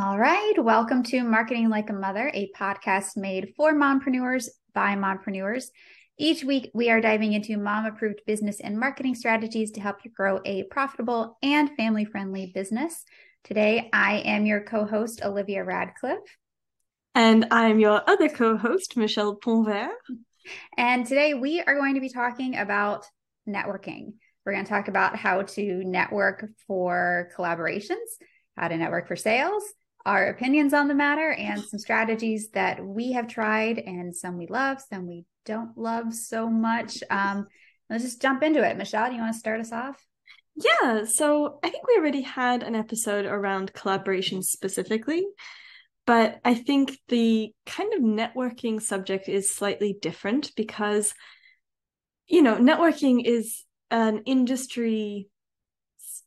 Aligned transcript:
All 0.00 0.16
right. 0.16 0.52
Welcome 0.56 1.02
to 1.04 1.24
Marketing 1.24 1.70
Like 1.70 1.90
a 1.90 1.92
Mother, 1.92 2.30
a 2.32 2.52
podcast 2.56 3.16
made 3.16 3.54
for 3.56 3.74
mompreneurs 3.74 4.46
by 4.72 4.94
mompreneurs. 4.94 5.64
Each 6.16 6.44
week, 6.44 6.70
we 6.72 6.88
are 6.88 7.00
diving 7.00 7.32
into 7.32 7.56
mom 7.56 7.84
approved 7.84 8.20
business 8.24 8.60
and 8.60 8.78
marketing 8.78 9.16
strategies 9.16 9.72
to 9.72 9.80
help 9.80 9.96
you 10.04 10.12
grow 10.12 10.38
a 10.44 10.62
profitable 10.70 11.36
and 11.42 11.70
family 11.76 12.04
friendly 12.04 12.52
business. 12.54 13.02
Today, 13.42 13.90
I 13.92 14.18
am 14.18 14.46
your 14.46 14.60
co 14.60 14.84
host, 14.84 15.20
Olivia 15.24 15.64
Radcliffe. 15.64 16.38
And 17.16 17.48
I'm 17.50 17.80
your 17.80 18.08
other 18.08 18.28
co 18.28 18.56
host, 18.56 18.96
Michelle 18.96 19.34
Ponvert. 19.34 19.88
And 20.76 21.06
today, 21.06 21.34
we 21.34 21.60
are 21.60 21.74
going 21.74 21.96
to 21.96 22.00
be 22.00 22.08
talking 22.08 22.56
about 22.56 23.04
networking. 23.48 24.12
We're 24.46 24.52
going 24.52 24.64
to 24.64 24.70
talk 24.70 24.86
about 24.86 25.16
how 25.16 25.42
to 25.42 25.82
network 25.82 26.48
for 26.68 27.32
collaborations, 27.36 27.96
how 28.56 28.68
to 28.68 28.76
network 28.76 29.08
for 29.08 29.16
sales, 29.16 29.64
our 30.06 30.28
opinions 30.28 30.72
on 30.72 30.88
the 30.88 30.94
matter 30.94 31.32
and 31.32 31.62
some 31.62 31.78
strategies 31.78 32.50
that 32.50 32.84
we 32.84 33.12
have 33.12 33.28
tried 33.28 33.78
and 33.78 34.14
some 34.14 34.38
we 34.38 34.46
love, 34.46 34.80
some 34.80 35.06
we 35.06 35.24
don't 35.44 35.76
love 35.76 36.14
so 36.14 36.48
much. 36.48 37.02
Um, 37.10 37.46
let's 37.90 38.04
just 38.04 38.22
jump 38.22 38.42
into 38.42 38.62
it. 38.62 38.76
Michelle, 38.76 39.08
do 39.08 39.14
you 39.14 39.20
want 39.20 39.34
to 39.34 39.38
start 39.38 39.60
us 39.60 39.72
off? 39.72 40.02
Yeah, 40.56 41.04
so 41.04 41.58
I 41.62 41.70
think 41.70 41.86
we 41.86 41.96
already 41.96 42.22
had 42.22 42.62
an 42.62 42.74
episode 42.74 43.26
around 43.26 43.72
collaboration 43.74 44.42
specifically, 44.42 45.24
but 46.06 46.40
I 46.44 46.54
think 46.54 46.98
the 47.08 47.52
kind 47.64 47.94
of 47.94 48.00
networking 48.00 48.82
subject 48.82 49.28
is 49.28 49.50
slightly 49.50 49.96
different 50.00 50.52
because, 50.56 51.14
you 52.26 52.42
know, 52.42 52.56
networking 52.56 53.24
is 53.24 53.64
an 53.90 54.22
industry 54.26 55.28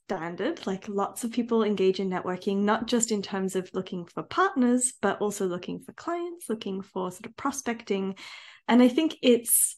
standard. 0.06 0.66
Like 0.68 0.88
lots 0.88 1.24
of 1.24 1.32
people 1.32 1.64
engage 1.64 2.00
in 2.00 2.10
networking, 2.10 2.58
not 2.58 2.88
just 2.88 3.12
in 3.12 3.22
terms 3.22 3.56
of 3.56 3.70
looking 3.74 4.06
for 4.06 4.24
partners, 4.24 4.94
but 5.02 5.22
also 5.22 5.48
looking 5.48 5.80
for 5.80 5.94
clients, 5.94 6.50
looking 6.50 6.82
for 6.82 7.12
sort 7.12 7.26
of 7.26 7.36
prospecting. 7.38 8.16
And 8.68 8.82
I 8.82 8.88
think 8.88 9.16
it's 9.22 9.76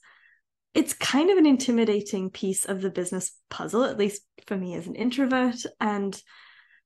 it's 0.74 0.94
kind 0.94 1.30
of 1.30 1.38
an 1.38 1.46
intimidating 1.46 2.32
piece 2.32 2.66
of 2.66 2.82
the 2.82 2.90
business 2.90 3.32
puzzle, 3.50 3.84
at 3.84 4.00
least 4.00 4.24
for 4.48 4.58
me 4.58 4.74
as 4.74 4.88
an 4.88 4.96
introvert. 4.96 5.58
And 5.80 6.20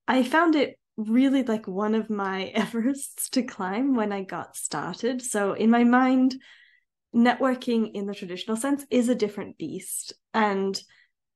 I 0.08 0.24
found 0.24 0.56
it 0.56 0.78
really 0.98 1.44
like 1.44 1.68
one 1.68 1.96
of 1.96 2.10
my 2.10 2.52
Everests 2.56 3.30
to 3.32 3.44
climb 3.44 3.96
when 3.96 4.12
I 4.12 4.24
got 4.24 4.58
started. 4.58 5.22
So 5.22 5.54
in 5.54 5.70
my 5.70 5.86
mind, 5.86 6.36
networking 7.16 7.92
in 7.94 8.06
the 8.06 8.14
traditional 8.14 8.58
sense 8.58 8.86
is 8.90 9.08
a 9.08 9.16
different 9.16 9.58
beast. 9.58 10.14
And 10.34 10.80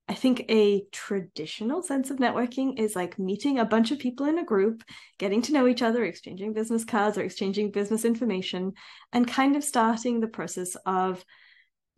I 0.10 0.14
think 0.14 0.46
a 0.50 0.84
traditional 0.92 1.82
sense 1.82 2.10
of 2.10 2.18
networking 2.18 2.80
is 2.80 2.96
like 2.96 3.18
meeting 3.18 3.60
a 3.60 3.66
bunch 3.66 3.92
of 3.92 4.00
people 4.00 4.26
in 4.26 4.40
a 4.40 4.46
group, 4.46 4.84
getting 5.18 5.42
to 5.44 5.54
know 5.54 5.68
each 5.68 5.82
other, 5.82 6.04
exchanging 6.04 6.54
business 6.54 6.84
cards 6.84 7.18
or 7.18 7.22
exchanging 7.22 7.72
business 7.72 8.04
information, 8.04 8.74
and 9.14 9.28
kind 9.28 9.56
of 9.56 9.64
starting 9.64 10.20
the 10.20 10.28
process 10.28 10.76
of 10.86 11.24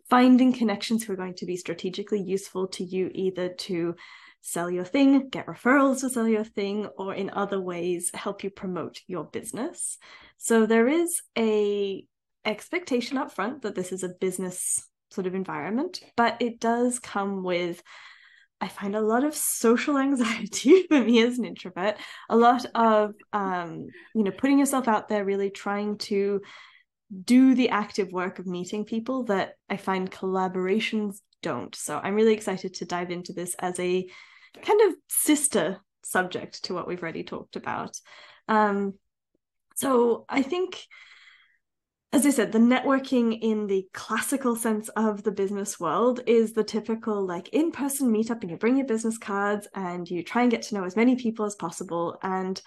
finding 0.10 0.54
connections 0.54 1.04
who 1.04 1.14
are 1.14 1.18
going 1.18 1.34
to 1.36 1.46
be 1.46 1.58
strategically 1.58 2.22
useful 2.22 2.68
to 2.68 2.84
you, 2.84 3.10
either 3.14 3.50
to 3.50 3.96
sell 4.42 4.70
your 4.70 4.84
thing, 4.84 5.30
get 5.30 5.48
referrals 5.48 6.02
to 6.02 6.10
sell 6.10 6.28
your 6.28 6.44
thing, 6.44 6.86
or 6.98 7.16
in 7.16 7.30
other 7.32 7.60
ways 7.60 8.12
help 8.14 8.44
you 8.44 8.50
promote 8.50 9.00
your 9.08 9.24
business. 9.24 9.98
So 10.38 10.66
there 10.66 10.88
is 10.88 11.22
a 11.38 12.06
expectation 12.46 13.18
up 13.18 13.32
front 13.32 13.62
that 13.62 13.74
this 13.74 13.92
is 13.92 14.04
a 14.04 14.10
business 14.10 14.88
sort 15.14 15.28
of 15.28 15.36
environment, 15.36 16.02
but 16.16 16.42
it 16.42 16.60
does 16.60 17.00
come 17.00 17.44
with 17.44 17.82
I 18.62 18.70
find 18.70 18.96
a 18.96 19.02
lot 19.02 19.26
of 19.26 19.36
social 19.36 19.98
anxiety 20.08 20.84
for 20.88 21.02
me 21.02 21.22
as 21.22 21.38
an 21.38 21.46
introvert, 21.46 21.98
a 22.30 22.38
lot 22.38 22.66
of 22.74 23.14
um, 23.34 23.88
you 24.16 24.24
know, 24.24 24.32
putting 24.32 24.60
yourself 24.60 24.88
out 24.88 25.10
there, 25.10 25.26
really 25.26 25.50
trying 25.50 25.98
to 26.00 26.42
do 27.26 27.54
the 27.54 27.70
active 27.70 28.12
work 28.12 28.40
of 28.40 28.48
meeting 28.48 28.86
people 28.86 29.26
that 29.26 29.56
I 29.70 29.78
find 29.78 30.10
collaborations 30.10 31.18
don't. 31.42 31.76
So 31.76 32.00
I'm 32.02 32.16
really 32.16 32.34
excited 32.34 32.76
to 32.76 32.86
dive 32.86 33.12
into 33.12 33.34
this 33.34 33.54
as 33.60 33.80
a 33.80 34.08
kind 34.62 34.82
of 34.88 34.96
sister 35.10 35.80
subject 36.04 36.64
to 36.66 36.74
what 36.74 36.88
we've 36.88 37.02
already 37.02 37.24
talked 37.24 37.56
about. 37.56 37.96
Um, 38.48 38.94
so 39.76 40.26
I 40.30 40.42
think 40.42 40.82
as 42.14 42.28
I 42.28 42.30
said, 42.30 42.52
the 42.52 42.60
networking 42.60 43.40
in 43.42 43.66
the 43.66 43.88
classical 43.92 44.56
sense 44.56 44.88
of 44.90 45.24
the 45.24 45.32
business 45.32 45.80
world 45.80 46.22
is 46.28 46.54
the 46.54 46.64
typical 46.64 47.26
like 47.26 47.50
in 47.50 47.72
person 47.72 48.14
meetup, 48.14 48.42
and 48.42 48.52
you 48.52 48.58
bring 48.58 48.78
your 48.78 48.86
business 48.86 49.18
cards 49.18 49.68
and 49.74 50.08
you 50.08 50.24
try 50.24 50.44
and 50.44 50.52
get 50.52 50.62
to 50.64 50.76
know 50.76 50.84
as 50.84 50.96
many 50.96 51.16
people 51.16 51.46
as 51.46 51.56
possible. 51.56 52.20
And 52.22 52.62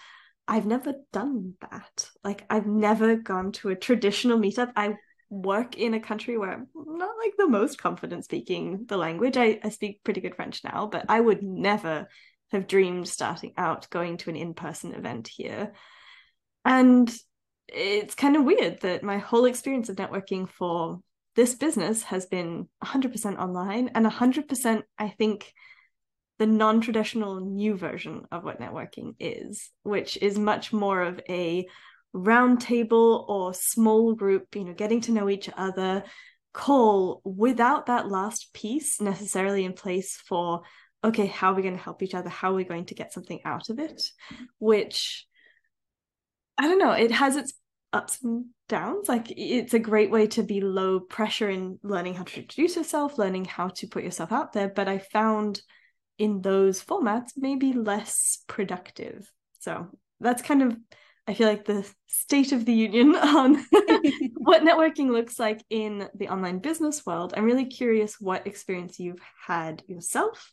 I've 0.49 0.67
never 0.67 0.95
done 1.13 1.55
that. 1.71 2.11
Like, 2.25 2.45
I've 2.51 2.67
never 2.67 3.15
gone 3.15 3.53
to 3.53 3.69
a 3.69 3.77
traditional 3.77 4.39
meetup. 4.39 4.73
I 4.75 4.97
work 5.31 5.77
in 5.77 5.95
a 5.95 6.01
country 6.01 6.37
where 6.37 6.53
I'm 6.53 6.67
not 6.75 7.15
like 7.17 7.35
the 7.39 7.49
most 7.49 7.79
confident 7.79 8.25
speaking 8.25 8.87
the 8.89 8.97
language. 8.97 9.37
I, 9.37 9.61
I 9.63 9.69
speak 9.69 10.03
pretty 10.03 10.21
good 10.21 10.35
French 10.35 10.63
now, 10.65 10.89
but 10.91 11.07
I 11.09 11.21
would 11.21 11.43
never 11.43 12.09
have 12.53 12.67
dreamed 12.67 13.09
starting 13.09 13.53
out 13.57 13.91
going 13.91 14.17
to 14.19 14.31
an 14.31 14.37
in 14.37 14.55
person 14.55 14.93
event 14.93 15.29
here. 15.29 15.73
And 16.65 17.13
it's 17.69 18.15
kind 18.15 18.37
of 18.37 18.45
weird 18.45 18.81
that 18.81 19.03
my 19.03 19.19
whole 19.19 19.45
experience 19.45 19.89
of 19.89 19.97
networking 19.97 20.49
for 20.49 21.01
this 21.35 21.55
business 21.55 22.03
has 22.05 22.27
been 22.27 22.69
100% 22.85 23.39
online 23.39 23.91
and 23.95 24.07
100% 24.07 24.83
i 24.99 25.09
think 25.09 25.53
the 26.39 26.47
non-traditional 26.47 27.41
new 27.41 27.77
version 27.77 28.23
of 28.31 28.45
what 28.45 28.61
networking 28.61 29.15
is 29.19 29.71
which 29.83 30.17
is 30.19 30.39
much 30.39 30.73
more 30.73 31.03
of 31.03 31.21
a 31.29 31.67
round 32.13 32.61
table 32.61 33.25
or 33.29 33.53
small 33.53 34.15
group 34.15 34.55
you 34.55 34.65
know 34.65 34.73
getting 34.73 35.01
to 35.01 35.13
know 35.13 35.29
each 35.29 35.51
other 35.57 36.05
call 36.53 37.21
without 37.25 37.87
that 37.87 38.09
last 38.09 38.53
piece 38.55 39.01
necessarily 39.01 39.65
in 39.65 39.75
place 39.75 40.17
for 40.27 40.63
okay 41.05 41.27
how 41.27 41.53
are 41.53 41.55
we 41.55 41.63
going 41.63 41.77
to 41.77 41.83
help 41.83 42.03
each 42.03 42.15
other? 42.15 42.29
How 42.29 42.51
are 42.51 42.55
we 42.55 42.65
going 42.65 42.87
to 42.87 42.95
get 42.95 43.13
something 43.13 43.41
out 43.45 43.69
of 43.69 43.79
it? 43.79 44.03
Which 44.59 45.27
I 46.59 46.69
don't 46.69 46.79
know, 46.79 46.93
it 46.93 47.11
has 47.11 47.37
its 47.37 47.55
ups 47.93 48.19
and 48.23 48.47
downs. 48.69 49.09
Like 49.09 49.27
it's 49.29 49.75
a 49.75 49.79
great 49.79 50.11
way 50.11 50.27
to 50.29 50.43
be 50.43 50.61
low 50.61 51.01
pressure 51.01 51.49
in 51.49 51.79
learning 51.83 52.15
how 52.15 52.25
to 52.25 52.41
introduce 52.41 52.77
yourself, 52.77 53.19
learning 53.19 53.47
how 53.47 53.69
to 53.69 53.87
put 53.87 54.05
yourself 54.05 54.33
out 54.33 54.53
there. 54.53 54.69
But 54.69 54.89
I 54.89 54.99
found 54.99 55.61
in 56.19 56.41
those 56.41 56.83
formats 56.83 57.33
maybe 57.37 57.73
less 57.73 58.39
productive. 58.47 59.31
So 59.61 59.89
that's 60.21 60.43
kind 60.43 60.63
of 60.63 60.77
I 61.29 61.35
feel 61.35 61.49
like 61.49 61.65
the 61.65 61.89
state 62.07 62.53
of 62.53 62.65
the 62.65 62.73
union 62.73 63.17
on 63.17 63.57
what 64.37 64.63
networking 64.63 65.11
looks 65.11 65.39
like 65.39 65.65
in 65.71 66.09
the 66.15 66.29
online 66.29 66.61
business 66.61 67.05
world. 67.05 67.35
I'm 67.37 67.45
really 67.45 67.67
curious 67.67 68.21
what 68.21 68.47
experience 68.47 69.01
you've 69.01 69.21
had 69.47 69.83
yourself 69.87 70.53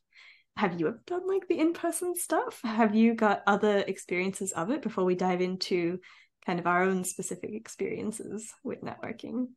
have 0.55 0.79
you 0.79 0.87
ever 0.87 1.01
done 1.05 1.27
like 1.27 1.47
the 1.47 1.59
in-person 1.59 2.15
stuff? 2.15 2.61
Have 2.63 2.95
you 2.95 3.15
got 3.15 3.43
other 3.47 3.79
experiences 3.79 4.51
of 4.51 4.69
it 4.69 4.81
before 4.81 5.03
we 5.03 5.15
dive 5.15 5.41
into 5.41 5.99
kind 6.45 6.59
of 6.59 6.67
our 6.67 6.83
own 6.83 7.03
specific 7.03 7.51
experiences 7.53 8.53
with 8.63 8.81
networking? 8.81 9.47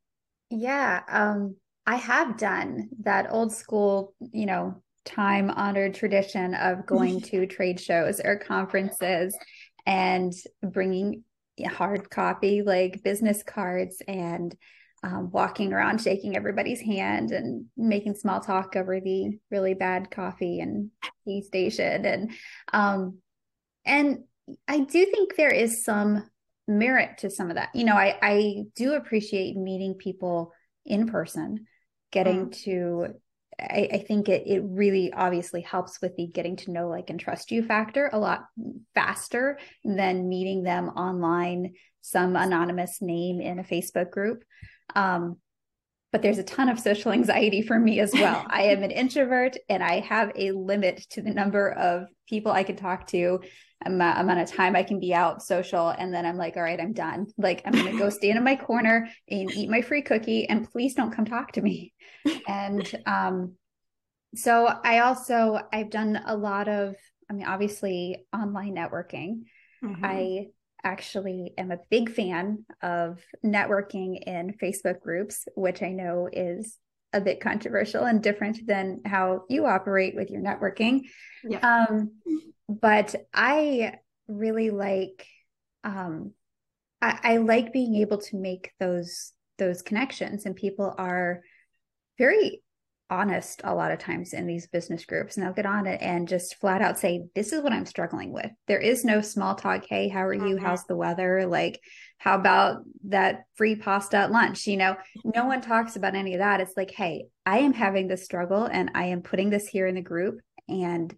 Yeah 0.51 1.03
um 1.09 1.57
i 1.87 1.97
have 1.97 2.39
done 2.39 2.89
that 3.01 3.27
old 3.31 3.53
school 3.53 4.15
you 4.33 4.47
know 4.47 4.83
time 5.05 5.51
honored 5.51 5.95
tradition 5.95 6.55
of 6.55 6.87
going 6.87 7.21
to 7.33 7.47
trade 7.47 7.81
shows 7.81 8.21
or 8.21 8.37
conferences 8.39 9.37
and 9.87 10.33
bringing 10.63 11.23
hard 11.65 12.11
copy 12.11 12.63
like 12.63 13.03
business 13.03 13.43
cards 13.43 14.03
and 14.07 14.55
um, 15.07 15.31
walking 15.31 15.73
around 15.73 16.01
shaking 16.01 16.37
everybody's 16.37 16.81
hand 16.81 17.31
and 17.31 17.67
making 17.77 18.15
small 18.15 18.41
talk 18.41 18.75
over 18.75 19.01
the 19.01 19.39
really 19.51 19.75
bad 19.75 20.11
coffee 20.11 20.61
and 20.61 20.91
tea 21.25 21.43
station 21.43 22.05
and 22.05 22.31
um, 22.73 23.19
and 23.85 24.25
I 24.69 24.81
do 24.81 25.05
think 25.07 25.37
there 25.37 25.55
is 25.55 25.85
some 25.85 26.29
merit 26.69 27.19
to 27.19 27.31
some 27.31 27.51
of 27.51 27.57
that. 27.57 27.71
You 27.75 27.85
know, 27.85 27.95
I 27.95 28.17
I 28.21 28.63
do 28.75 28.95
appreciate 28.95 29.57
meeting 29.57 29.95
people 29.95 30.53
in 30.85 31.07
person, 31.09 31.67
getting 32.13 32.47
mm. 32.47 32.63
to 32.65 33.15
I, 33.59 33.89
I, 33.93 33.99
think 33.99 34.29
it 34.29 34.47
it 34.47 34.63
really 34.65 35.13
obviously 35.13 35.63
helps 35.63 36.01
with 36.03 36.15
the 36.17 36.27
getting 36.27 36.57
to 36.57 36.73
know 36.73 36.89
like 36.89 37.11
and 37.11 37.19
trust 37.19 37.51
you 37.51 37.63
factor 37.63 38.11
a 38.13 38.19
lot 38.19 38.45
faster 38.95 39.59
than 39.85 40.29
meeting 40.29 40.63
them 40.63 40.89
online, 40.91 41.73
some 42.03 42.37
anonymous 42.37 42.99
name 43.01 43.41
in 43.41 43.59
a 43.59 43.65
Facebook 43.65 44.11
group. 44.11 44.45
Um, 44.95 45.37
but 46.13 46.23
there's 46.23 46.39
a 46.39 46.45
ton 46.45 46.69
of 46.69 46.79
social 46.79 47.13
anxiety 47.13 47.61
for 47.61 47.79
me 47.79 48.01
as 48.01 48.13
well. 48.13 48.47
I 48.49 48.63
am 48.63 48.83
an 48.83 48.91
introvert 49.03 49.57
and 49.69 49.83
I 49.83 50.01
have 50.01 50.33
a 50.35 50.53
limit 50.53 51.05
to 51.11 51.21
the 51.21 51.35
number 51.35 51.71
of 51.73 52.07
people 52.29 52.53
I 52.53 52.63
can 52.63 52.77
talk 52.77 53.07
to, 53.09 53.41
amount, 53.85 54.21
amount 54.21 54.41
of 54.41 54.51
time 54.51 54.77
I 54.77 54.83
can 54.83 54.99
be 54.99 55.13
out 55.13 55.43
social. 55.43 55.91
And 55.91 56.15
then 56.15 56.25
I'm 56.25 56.37
like, 56.39 56.57
all 56.57 56.63
right, 56.63 56.81
I'm 56.81 56.93
done. 56.93 57.27
Like, 57.37 57.63
I'm 57.67 57.73
going 57.73 57.93
to 57.93 57.99
go 57.99 58.09
stand 58.09 58.39
in 58.39 58.45
my 58.45 58.57
corner 58.57 59.11
and 59.29 59.51
eat 59.53 59.69
my 59.69 59.83
free 59.83 60.03
cookie 60.03 60.49
and 60.49 60.71
please 60.71 60.95
don't 60.95 61.13
come 61.13 61.27
talk 61.27 61.53
to 61.53 61.61
me. 61.61 61.93
And 62.49 63.03
um, 63.05 63.55
so 64.35 64.67
I 64.67 65.01
also, 65.01 65.59
I've 65.73 65.91
done 65.91 66.23
a 66.25 66.37
lot 66.37 66.69
of, 66.69 66.95
I 67.29 67.35
mean, 67.35 67.47
obviously 67.47 68.25
online 68.33 68.75
networking. 68.75 69.43
Mm-hmm. 69.85 70.05
I 70.05 70.47
actually 70.87 71.53
am 71.59 71.73
a 71.73 71.81
big 71.91 72.15
fan 72.15 72.65
of 72.81 73.21
networking 73.45 74.23
in 74.25 74.55
Facebook 74.63 75.01
groups, 75.01 75.49
which 75.57 75.83
I 75.83 75.91
know 75.91 76.29
is 76.33 76.79
a 77.13 77.21
bit 77.21 77.41
controversial 77.41 78.05
and 78.05 78.23
different 78.23 78.65
than 78.69 79.01
how 79.05 79.43
you 79.49 79.67
operate 79.67 80.15
with 80.15 80.31
your 80.31 80.41
networking. 80.41 81.03
Yeah. 81.43 81.59
Um, 81.59 82.13
but 82.69 83.17
I 83.35 83.95
really 84.29 84.71
like 84.71 85.27
um, 85.83 86.33
I, 87.03 87.19
I 87.23 87.37
like 87.39 87.73
being 87.73 87.97
able 87.97 88.19
to 88.19 88.37
make 88.37 88.71
those 88.79 89.33
those 89.59 89.83
connections 89.83 90.47
and 90.47 90.55
people 90.55 90.95
are 90.97 91.43
very 92.17 92.63
honest 93.09 93.61
a 93.65 93.75
lot 93.75 93.93
of 93.93 93.99
times 93.99 94.33
in 94.33 94.47
these 94.47 94.67
business 94.67 95.05
groups 95.05 95.37
and 95.37 95.47
they'll 95.47 95.53
get 95.53 95.67
on 95.67 95.87
it 95.87 96.01
and 96.03 96.27
just 96.27 96.57
flat 96.57 96.83
out 96.83 96.99
say 96.99 97.25
this 97.35 97.53
is 97.53 97.63
what 97.63 97.73
i'm 97.73 97.87
struggling 97.87 98.33
with. 98.33 98.51
There 98.67 98.81
is 98.81 99.05
no 99.05 99.21
small 99.21 99.55
talk 99.55 99.85
hey 99.89 100.09
how 100.09 100.25
are 100.25 100.35
you? 100.35 100.57
Mm-hmm. 100.57 100.65
how's 100.65 100.85
the 100.85 100.97
weather? 100.97 101.47
Like 101.47 101.81
how 102.19 102.37
about 102.37 102.83
that 103.05 103.45
free 103.55 103.77
pasta 103.77 104.17
at 104.17 104.33
lunch? 104.33 104.67
You 104.67 104.77
know 104.77 104.97
no 105.25 105.47
one 105.47 105.61
talks 105.61 105.97
about 105.97 106.15
any 106.15 106.35
of 106.35 106.41
that. 106.41 106.61
It's 106.61 106.77
like 106.77 106.91
hey 106.91 107.27
i 107.45 107.59
am 107.59 107.73
having 107.73 108.09
this 108.09 108.25
struggle 108.25 108.65
and 108.65 108.91
i 108.95 109.07
am 109.07 109.23
putting 109.23 109.51
this 109.51 109.69
here 109.69 109.87
in 109.87 109.95
the 109.95 110.01
group 110.01 110.41
and 110.69 111.15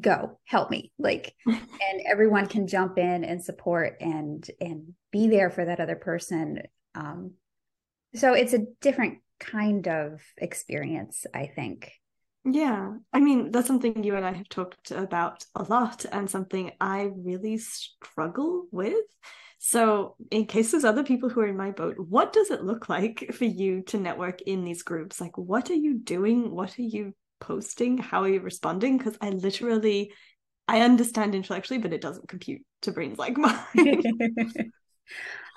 go 0.00 0.38
help 0.44 0.70
me. 0.70 0.92
Like 0.98 1.34
and 1.46 2.02
everyone 2.06 2.46
can 2.46 2.66
jump 2.66 2.98
in 2.98 3.24
and 3.24 3.42
support 3.42 3.98
and 4.00 4.48
and 4.60 4.94
be 5.10 5.28
there 5.28 5.50
for 5.50 5.64
that 5.64 5.80
other 5.80 5.96
person. 5.96 6.62
Um 6.94 7.32
so 8.14 8.34
it's 8.34 8.52
a 8.52 8.66
different 8.80 9.18
kind 9.42 9.88
of 9.88 10.20
experience, 10.38 11.26
I 11.34 11.46
think. 11.46 11.92
Yeah, 12.44 12.94
I 13.12 13.20
mean, 13.20 13.52
that's 13.52 13.68
something 13.68 14.02
you 14.02 14.16
and 14.16 14.24
I 14.24 14.32
have 14.32 14.48
talked 14.48 14.90
about 14.90 15.44
a 15.54 15.62
lot 15.62 16.04
and 16.10 16.28
something 16.28 16.72
I 16.80 17.10
really 17.16 17.58
struggle 17.58 18.66
with. 18.72 19.04
So, 19.58 20.16
in 20.32 20.46
case 20.46 20.72
there's 20.72 20.84
other 20.84 21.04
people 21.04 21.28
who 21.28 21.40
are 21.40 21.46
in 21.46 21.56
my 21.56 21.70
boat, 21.70 21.96
what 21.96 22.32
does 22.32 22.50
it 22.50 22.64
look 22.64 22.88
like 22.88 23.30
for 23.32 23.44
you 23.44 23.82
to 23.82 23.98
network 23.98 24.42
in 24.42 24.64
these 24.64 24.82
groups? 24.82 25.20
Like, 25.20 25.38
what 25.38 25.70
are 25.70 25.74
you 25.74 25.98
doing? 25.98 26.50
What 26.50 26.76
are 26.80 26.82
you 26.82 27.14
posting? 27.38 27.98
How 27.98 28.22
are 28.22 28.28
you 28.28 28.40
responding? 28.40 28.98
Because 28.98 29.16
I 29.20 29.30
literally, 29.30 30.12
I 30.66 30.80
understand 30.80 31.36
intellectually, 31.36 31.78
but 31.80 31.92
it 31.92 32.00
doesn't 32.00 32.28
compute 32.28 32.62
to 32.82 32.90
brains 32.90 33.18
like 33.18 33.36
mine. 33.38 33.56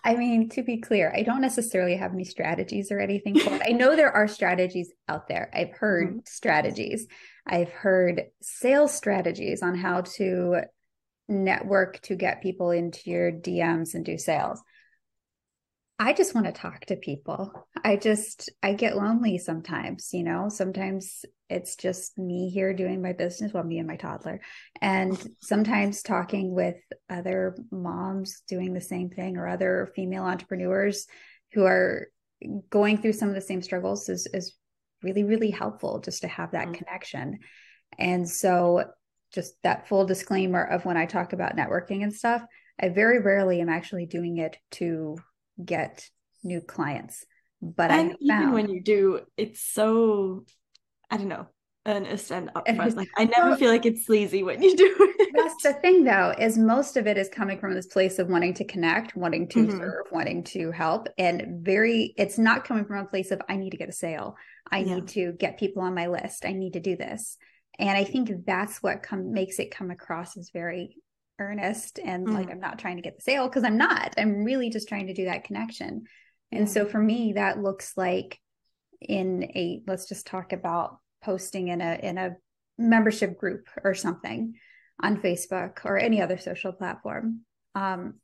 I 0.06 0.16
mean, 0.16 0.50
to 0.50 0.62
be 0.62 0.78
clear, 0.78 1.12
I 1.16 1.24
don't 1.24 1.42
necessarily 1.42 1.96
have 1.96 2.13
any 2.13 2.25
strategies 2.25 2.92
or 2.92 3.00
anything 3.00 3.40
for 3.40 3.56
it. 3.56 3.63
I 3.66 3.72
know 3.72 3.96
there 3.96 4.12
are 4.12 4.28
strategies 4.28 4.94
out 5.10 5.28
there. 5.28 5.50
I've 5.52 5.72
heard 5.72 6.10
mm-hmm. 6.10 6.19
strategies. 6.25 7.07
I've 7.48 7.72
heard 7.72 8.25
sales 8.40 8.94
strategies 8.94 9.63
on 9.63 9.75
how 9.75 10.02
to 10.18 10.62
network 11.28 12.02
to 12.02 12.16
get 12.16 12.44
people 12.44 12.69
into 12.69 13.10
your 13.10 13.31
DMs 13.31 13.96
and 13.96 14.06
do 14.06 14.19
sales. 14.19 14.62
I 15.98 16.13
just 16.13 16.36
want 16.36 16.46
to 16.46 16.54
talk 16.54 16.86
to 16.86 16.98
people. 16.98 17.51
I 17.84 17.96
just 17.96 18.51
I 18.62 18.74
get 18.74 18.96
lonely 18.96 19.40
sometimes, 19.40 20.10
you 20.13 20.24
know. 20.24 20.50
Sometimes 20.50 21.25
it's 21.50 21.75
just 21.75 22.18
me 22.18 22.50
here 22.50 22.74
doing 22.74 23.01
my 23.01 23.13
business, 23.13 23.53
well 23.53 23.63
me 23.63 23.77
and 23.77 23.88
my 23.88 23.97
toddler. 23.97 24.42
And 24.81 25.18
sometimes 25.42 26.01
talking 26.01 26.53
with 26.53 26.77
other 27.09 27.56
moms 27.71 28.42
doing 28.47 28.74
the 28.74 28.81
same 28.81 29.09
thing 29.09 29.38
or 29.38 29.47
other 29.47 29.92
female 29.95 30.24
entrepreneurs 30.24 31.06
who 31.53 31.65
are 31.65 32.07
going 32.69 32.97
through 32.97 33.13
some 33.13 33.30
of 33.30 33.36
the 33.36 33.42
same 33.42 33.62
struggles 33.62 34.09
is 34.09 34.27
is 34.33 34.56
really 35.03 35.24
really 35.24 35.51
helpful 35.51 36.00
just 36.00 36.21
to 36.21 36.27
have 36.27 36.51
that 36.51 36.65
mm-hmm. 36.65 36.74
connection. 36.74 37.39
And 37.98 38.27
so 38.27 38.86
just 39.33 39.53
that 39.63 39.88
full 39.88 40.06
disclaimer 40.06 40.63
of 40.63 40.86
when 40.86 40.98
I 40.98 41.06
talk 41.06 41.33
about 41.33 41.56
networking 41.56 42.03
and 42.03 42.13
stuff, 42.13 42.44
I 42.80 42.89
very 42.89 43.19
rarely 43.19 43.62
am 43.62 43.69
actually 43.69 44.06
doing 44.06 44.38
it 44.38 44.57
to 44.71 45.18
get 45.63 46.07
new 46.44 46.62
clients. 46.62 47.25
But 47.62 47.91
and 47.91 48.15
I 48.31 48.41
even 48.41 48.51
when 48.53 48.69
you 48.69 48.81
do, 48.81 49.21
it's 49.38 49.62
so 49.62 50.45
I 51.10 51.18
don't 51.18 51.30
know 51.30 51.48
earnest 51.86 52.31
and 52.31 52.50
upfront. 52.54 52.96
Like 52.96 53.10
I 53.18 53.25
never 53.25 53.56
feel 53.57 53.69
like 53.69 53.86
it's 53.86 54.06
sleazy 54.06 54.44
when 54.44 54.62
you 54.62 54.75
do 54.75 54.96
it. 55.00 55.30
That's 55.36 55.63
the 55.63 55.74
thing, 55.74 56.04
though, 56.04 56.34
is 56.40 56.57
most 56.57 56.98
of 56.98 57.07
it 57.07 57.18
is 57.18 57.30
coming 57.30 57.60
from 57.60 57.74
this 57.74 57.88
place 57.88 58.19
of 58.19 58.28
wanting 58.28 58.54
to 58.56 58.66
connect, 58.66 59.16
wanting 59.16 59.48
to 59.50 59.60
mm-hmm. 59.60 59.78
serve, 59.78 60.06
wanting 60.12 60.44
to 60.46 60.72
help, 60.72 61.07
and 61.18 61.63
very. 61.63 62.13
It's 62.18 62.38
not 62.38 62.66
coming 62.66 62.86
from 62.86 63.06
a 63.06 63.10
place 63.10 63.31
of 63.31 63.42
I 63.48 63.57
need 63.57 63.72
to 63.72 63.78
get 63.78 63.90
a 63.90 63.94
sale. 63.94 64.36
I 64.72 64.80
yeah. 64.80 64.96
need 64.96 65.07
to 65.10 65.34
get 65.34 65.60
people 65.60 65.84
on 65.84 65.94
my 65.94 66.07
list. 66.07 66.46
I 66.46 66.54
need 66.54 66.74
to 66.74 66.80
do 66.80 66.96
this, 66.96 67.38
and 67.78 67.90
I 67.90 68.04
think 68.04 68.31
that's 68.46 68.81
what 68.81 69.04
come 69.04 69.31
makes 69.31 69.60
it 69.60 69.72
come 69.72 69.92
across 69.92 70.38
as 70.38 70.50
very 70.51 70.98
earnest 71.38 72.00
and 72.00 72.25
mm. 72.25 72.34
like 72.34 72.50
I'm 72.50 72.62
not 72.62 72.80
trying 72.80 72.96
to 72.96 73.01
get 73.01 73.18
the 73.18 73.22
sale 73.22 73.50
because 73.50 73.66
I'm 73.66 73.78
not. 73.78 74.13
I'm 74.18 74.46
really 74.46 74.69
just 74.69 74.88
trying 74.88 75.08
to 75.08 75.13
do 75.13 75.25
that 75.25 75.44
connection. 75.44 76.06
And 76.54 76.69
so 76.69 76.86
for 76.86 76.98
me 76.98 77.34
that 77.34 77.62
looks 77.62 77.92
like 77.98 78.40
in 79.01 79.44
a 79.44 79.81
let's 79.88 80.07
just 80.07 80.27
talk 80.27 80.53
about 80.53 80.97
posting 81.24 81.69
in 81.69 81.81
a 81.81 82.00
in 82.01 82.18
a 82.18 82.36
membership 82.77 83.38
group 83.38 83.68
or 83.83 83.94
something 83.94 84.53
on 85.01 85.21
Facebook 85.21 85.83
or 85.86 85.97
any 85.97 86.21
other 86.21 86.38
social 86.38 86.71
platform. 86.71 87.42
Um, 87.74 88.15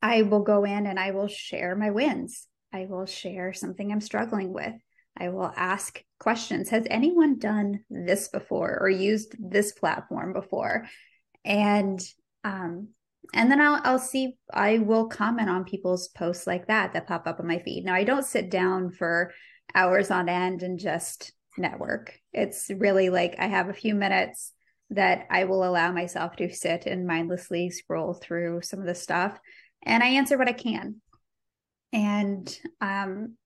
I 0.00 0.22
will 0.22 0.42
go 0.42 0.64
in 0.64 0.86
and 0.86 0.98
I 0.98 1.12
will 1.12 1.28
share 1.28 1.76
my 1.76 1.90
wins. 1.90 2.46
I 2.72 2.86
will 2.88 3.06
share 3.06 3.52
something 3.52 3.92
I'm 3.92 4.00
struggling 4.00 4.52
with. 4.52 4.74
I 5.16 5.28
will 5.28 5.52
ask 5.56 6.02
questions. 6.18 6.70
Has 6.70 6.86
anyone 6.88 7.38
done 7.38 7.80
this 7.90 8.28
before 8.28 8.78
or 8.80 8.88
used 8.88 9.36
this 9.38 9.72
platform 9.72 10.32
before? 10.32 10.86
and 11.44 12.00
um 12.44 12.88
and 13.34 13.50
then 13.50 13.60
I'll 13.60 13.80
I'll 13.84 13.98
see 13.98 14.36
I 14.52 14.78
will 14.78 15.08
comment 15.08 15.48
on 15.48 15.64
people's 15.64 16.08
posts 16.08 16.46
like 16.46 16.66
that 16.66 16.92
that 16.92 17.06
pop 17.06 17.26
up 17.26 17.40
on 17.40 17.46
my 17.46 17.58
feed. 17.60 17.84
Now 17.84 17.94
I 17.94 18.04
don't 18.04 18.24
sit 18.24 18.50
down 18.50 18.90
for 18.90 19.32
hours 19.74 20.10
on 20.10 20.28
end 20.28 20.62
and 20.62 20.78
just 20.78 21.32
network. 21.56 22.18
It's 22.32 22.70
really 22.70 23.10
like 23.10 23.36
I 23.38 23.46
have 23.46 23.68
a 23.68 23.74
few 23.74 23.94
minutes 23.94 24.52
that 24.90 25.26
I 25.30 25.44
will 25.44 25.64
allow 25.64 25.92
myself 25.92 26.36
to 26.36 26.52
sit 26.52 26.86
and 26.86 27.06
mindlessly 27.06 27.70
scroll 27.70 28.14
through 28.14 28.62
some 28.62 28.80
of 28.80 28.86
the 28.86 28.94
stuff 28.94 29.38
and 29.82 30.02
I 30.02 30.08
answer 30.08 30.36
what 30.36 30.48
I 30.48 30.52
can. 30.52 30.96
And 31.92 32.58
um 32.80 33.36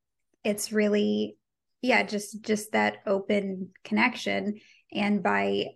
it's 0.45 0.73
really 0.73 1.37
yeah, 1.83 2.03
just 2.03 2.43
just 2.43 2.73
that 2.73 2.99
open 3.07 3.71
connection 3.85 4.61
and 4.93 5.23
by 5.23 5.67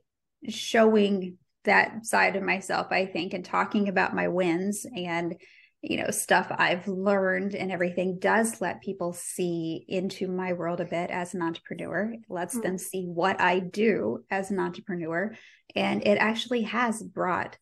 showing 0.48 1.36
that 1.64 2.06
side 2.06 2.36
of 2.36 2.42
myself, 2.42 2.88
I 2.90 3.06
think, 3.06 3.34
and 3.34 3.44
talking 3.44 3.88
about 3.88 4.14
my 4.14 4.28
wins 4.28 4.86
and 4.96 5.36
you 5.82 5.96
know 5.96 6.10
stuff 6.10 6.46
I've 6.50 6.86
learned 6.86 7.54
and 7.54 7.72
everything 7.72 8.18
does 8.18 8.60
let 8.60 8.82
people 8.82 9.12
see 9.12 9.84
into 9.88 10.28
my 10.28 10.52
world 10.52 10.80
a 10.80 10.84
bit 10.84 11.10
as 11.10 11.34
an 11.34 11.42
entrepreneur. 11.42 12.12
It 12.12 12.20
lets 12.28 12.54
mm-hmm. 12.54 12.62
them 12.62 12.78
see 12.78 13.04
what 13.06 13.40
I 13.40 13.60
do 13.60 14.24
as 14.30 14.50
an 14.50 14.58
entrepreneur, 14.58 15.34
and 15.74 16.06
it 16.06 16.16
actually 16.16 16.62
has 16.62 17.02
brought 17.02 17.56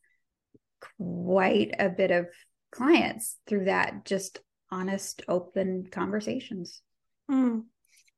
quite 0.99 1.75
a 1.79 1.89
bit 1.89 2.11
of 2.11 2.27
clients 2.71 3.37
through 3.47 3.65
that 3.65 4.05
just 4.05 4.41
honest 4.71 5.23
open 5.29 5.87
conversations 5.91 6.83
mm. 7.31 7.63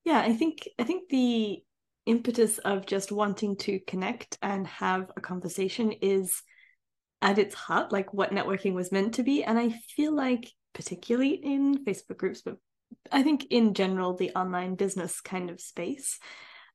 yeah 0.05 0.21
i 0.21 0.33
think 0.33 0.69
i 0.79 0.85
think 0.85 1.09
the 1.09 1.63
impetus 2.07 2.59
of 2.59 2.87
just 2.87 3.13
wanting 3.13 3.57
to 3.57 3.79
connect 3.87 4.37
and 4.43 4.67
have 4.67 5.11
a 5.17 5.21
conversation 5.21 5.93
is 5.93 6.43
at 7.23 7.39
its 7.39 7.55
heart 7.55 7.93
like 7.93 8.13
what 8.13 8.31
networking 8.31 8.75
was 8.75 8.93
meant 8.93 9.15
to 9.15 9.23
be. 9.23 9.45
And 9.45 9.59
i 9.59 9.71
feel 9.97 10.15
like 10.15 10.51
particularly 10.73 11.35
in 11.35 11.85
facebook 11.85 12.17
groups 12.17 12.43
but 12.43 12.57
i 13.11 13.23
think 13.23 13.47
in 13.51 13.75
general 13.75 14.15
the 14.15 14.31
online 14.37 14.77
business 14.77 15.21
kind 15.21 15.51
of 15.51 15.61
space 15.61 16.21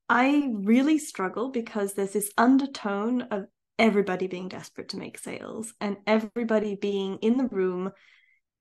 i 0.10 0.50
really 0.54 0.98
struggle 0.98 1.50
because 1.50 1.94
there's 1.94 2.12
this 2.12 2.30
undertone 2.38 3.22
of 3.24 3.46
everybody 3.80 4.28
being 4.28 4.50
desperate 4.50 4.90
to 4.90 4.98
make 4.98 5.18
sales 5.18 5.74
and 5.82 5.98
everybody 6.06 6.76
being 6.76 7.18
in 7.18 7.38
the 7.38 7.48
room 7.48 7.92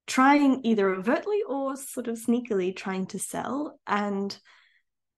trying 0.07 0.61
either 0.65 0.95
overtly 0.95 1.43
or 1.49 1.77
sort 1.77 2.09
of 2.09 2.19
sneakily 2.19 2.75
trying 2.75 3.07
to 3.07 3.19
sell. 3.19 3.79
And 3.87 4.37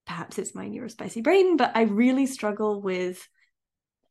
perhaps 0.07 0.39
it's 0.39 0.55
my 0.55 0.67
neurospicy 0.67 1.23
brain, 1.23 1.57
but 1.57 1.73
I 1.75 1.83
really 1.83 2.27
struggle 2.27 2.81
with 2.81 3.27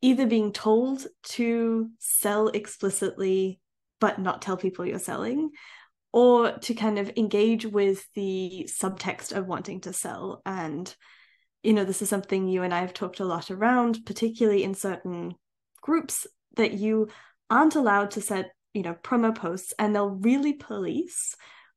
either 0.05 0.25
being 0.25 0.51
told 0.51 1.05
to 1.23 1.89
sell 1.99 2.47
explicitly 2.49 3.59
but 3.99 4.19
not 4.19 4.41
tell 4.41 4.57
people 4.57 4.85
you're 4.85 4.99
selling 4.99 5.49
or 6.11 6.51
to 6.59 6.73
kind 6.73 6.99
of 6.99 7.11
engage 7.17 7.65
with 7.65 8.05
the 8.13 8.69
subtext 8.69 9.35
of 9.35 9.47
wanting 9.47 9.81
to 9.81 9.93
sell 9.93 10.41
and 10.45 10.95
you 11.63 11.73
know 11.73 11.83
this 11.83 12.01
is 12.01 12.09
something 12.09 12.47
you 12.47 12.63
and 12.63 12.73
I 12.73 12.81
have 12.81 12.93
talked 12.93 13.19
a 13.19 13.25
lot 13.25 13.49
around 13.49 14.05
particularly 14.05 14.63
in 14.63 14.73
certain 14.75 15.35
groups 15.81 16.27
that 16.55 16.73
you 16.73 17.09
aren't 17.49 17.75
allowed 17.75 18.11
to 18.11 18.21
set 18.21 18.51
you 18.73 18.83
know 18.83 18.93
promo 18.93 19.35
posts 19.35 19.73
and 19.79 19.95
they'll 19.95 20.09
really 20.09 20.53
police 20.53 21.35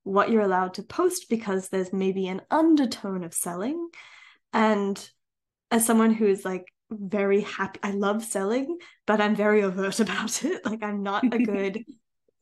what 0.08 0.30
you're 0.30 0.42
allowed 0.42 0.72
to 0.74 0.82
post 0.82 1.26
because 1.28 1.68
there's 1.68 1.92
maybe 1.92 2.28
an 2.28 2.40
undertone 2.50 3.24
of 3.24 3.34
selling. 3.34 3.90
And 4.54 4.98
as 5.70 5.84
someone 5.84 6.14
who's 6.14 6.46
like 6.46 6.64
very 6.90 7.42
happy, 7.42 7.80
I 7.82 7.90
love 7.92 8.24
selling, 8.24 8.78
but 9.06 9.20
I'm 9.20 9.36
very 9.36 9.62
overt 9.62 10.00
about 10.00 10.44
it. 10.44 10.64
Like 10.64 10.82
I'm 10.82 11.02
not 11.02 11.24
a 11.24 11.38
good 11.38 11.84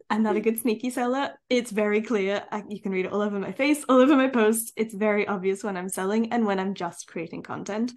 I'm 0.08 0.22
not 0.22 0.36
a 0.36 0.40
good 0.40 0.60
sneaky 0.60 0.90
seller. 0.90 1.30
It's 1.50 1.72
very 1.72 2.00
clear. 2.00 2.44
I, 2.52 2.62
you 2.68 2.80
can 2.80 2.92
read 2.92 3.06
it 3.06 3.12
all 3.12 3.22
over 3.22 3.40
my 3.40 3.50
face, 3.50 3.84
all 3.88 3.98
over 3.98 4.14
my 4.14 4.28
posts. 4.28 4.72
It's 4.76 4.94
very 4.94 5.26
obvious 5.26 5.64
when 5.64 5.76
I'm 5.76 5.88
selling 5.88 6.32
and 6.32 6.46
when 6.46 6.60
I'm 6.60 6.74
just 6.74 7.08
creating 7.08 7.42
content. 7.42 7.92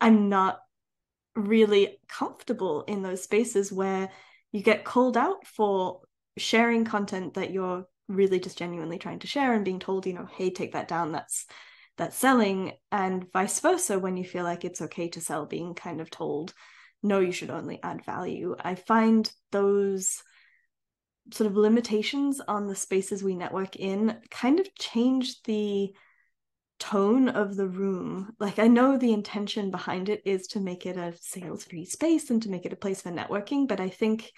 I'm 0.00 0.28
not 0.28 0.60
really 1.34 1.98
comfortable 2.08 2.82
in 2.82 3.02
those 3.02 3.24
spaces 3.24 3.72
where 3.72 4.10
you 4.52 4.62
get 4.62 4.84
called 4.84 5.16
out 5.16 5.46
for 5.46 6.02
sharing 6.36 6.84
content 6.84 7.34
that 7.34 7.50
you're 7.50 7.86
really 8.06 8.38
just 8.38 8.56
genuinely 8.56 8.98
trying 8.98 9.18
to 9.18 9.26
share 9.26 9.52
and 9.52 9.64
being 9.64 9.80
told, 9.80 10.06
you 10.06 10.12
know, 10.12 10.28
hey, 10.36 10.50
take 10.50 10.72
that 10.72 10.88
down. 10.88 11.10
That's 11.10 11.46
that's 11.98 12.16
selling 12.16 12.72
and 12.90 13.30
vice 13.32 13.60
versa 13.60 13.98
when 13.98 14.16
you 14.16 14.24
feel 14.24 14.44
like 14.44 14.64
it's 14.64 14.80
okay 14.80 15.08
to 15.10 15.20
sell 15.20 15.44
being 15.46 15.74
kind 15.74 16.00
of 16.00 16.10
told 16.10 16.54
no 17.02 17.20
you 17.20 17.32
should 17.32 17.50
only 17.50 17.80
add 17.82 18.04
value. 18.04 18.56
I 18.58 18.74
find 18.74 19.30
those 19.52 20.22
sort 21.32 21.50
of 21.50 21.56
limitations 21.56 22.40
on 22.40 22.66
the 22.66 22.74
spaces 22.74 23.22
we 23.22 23.36
network 23.36 23.76
in 23.76 24.16
kind 24.30 24.60
of 24.60 24.74
change 24.76 25.42
the 25.42 25.92
tone 26.78 27.28
of 27.28 27.56
the 27.56 27.68
room. 27.68 28.32
Like 28.38 28.58
i 28.58 28.68
know 28.68 28.96
the 28.96 29.12
intention 29.12 29.70
behind 29.70 30.08
it 30.08 30.22
is 30.24 30.46
to 30.48 30.60
make 30.60 30.86
it 30.86 30.96
a 30.96 31.14
sales 31.20 31.64
free 31.64 31.84
space 31.84 32.30
and 32.30 32.42
to 32.42 32.50
make 32.50 32.64
it 32.64 32.72
a 32.72 32.76
place 32.76 33.02
for 33.02 33.10
networking 33.10 33.66
but 33.66 33.80
i 33.80 33.88
think 33.88 34.30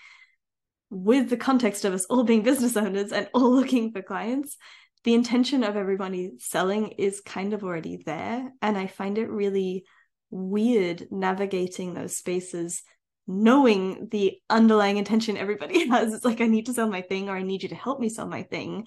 with 0.88 1.30
the 1.30 1.36
context 1.36 1.84
of 1.84 1.92
us 1.92 2.06
all 2.06 2.24
being 2.24 2.42
business 2.42 2.76
owners 2.76 3.12
and 3.12 3.28
all 3.34 3.50
looking 3.54 3.92
for 3.92 4.02
clients 4.02 4.56
the 5.04 5.14
intention 5.14 5.64
of 5.64 5.76
everybody 5.76 6.32
selling 6.38 6.88
is 6.92 7.20
kind 7.20 7.54
of 7.54 7.64
already 7.64 8.02
there. 8.04 8.52
And 8.60 8.76
I 8.76 8.86
find 8.86 9.16
it 9.16 9.30
really 9.30 9.84
weird 10.30 11.08
navigating 11.10 11.94
those 11.94 12.16
spaces, 12.16 12.82
knowing 13.26 14.08
the 14.10 14.38
underlying 14.50 14.98
intention 14.98 15.36
everybody 15.36 15.88
has. 15.88 16.12
It's 16.12 16.24
like, 16.24 16.40
I 16.40 16.46
need 16.46 16.66
to 16.66 16.74
sell 16.74 16.88
my 16.88 17.00
thing 17.00 17.28
or 17.28 17.36
I 17.36 17.42
need 17.42 17.62
you 17.62 17.70
to 17.70 17.74
help 17.74 17.98
me 17.98 18.08
sell 18.08 18.26
my 18.26 18.42
thing. 18.42 18.86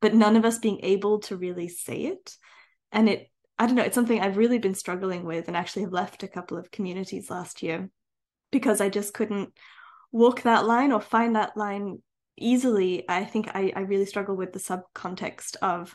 But 0.00 0.14
none 0.14 0.36
of 0.36 0.44
us 0.44 0.58
being 0.58 0.80
able 0.82 1.20
to 1.20 1.36
really 1.36 1.68
say 1.68 2.06
it. 2.06 2.36
And 2.90 3.08
it, 3.08 3.30
I 3.58 3.66
don't 3.66 3.76
know, 3.76 3.84
it's 3.84 3.94
something 3.94 4.20
I've 4.20 4.36
really 4.36 4.58
been 4.58 4.74
struggling 4.74 5.24
with 5.24 5.46
and 5.46 5.56
actually 5.56 5.82
have 5.82 5.92
left 5.92 6.24
a 6.24 6.28
couple 6.28 6.58
of 6.58 6.72
communities 6.72 7.30
last 7.30 7.62
year 7.62 7.88
because 8.50 8.80
I 8.80 8.88
just 8.88 9.14
couldn't 9.14 9.52
walk 10.10 10.42
that 10.42 10.66
line 10.66 10.90
or 10.90 11.00
find 11.00 11.36
that 11.36 11.56
line 11.56 12.02
easily 12.36 13.08
i 13.08 13.24
think 13.24 13.48
i 13.54 13.72
i 13.76 13.80
really 13.80 14.06
struggle 14.06 14.34
with 14.34 14.52
the 14.52 14.58
subcontext 14.58 15.56
of 15.62 15.94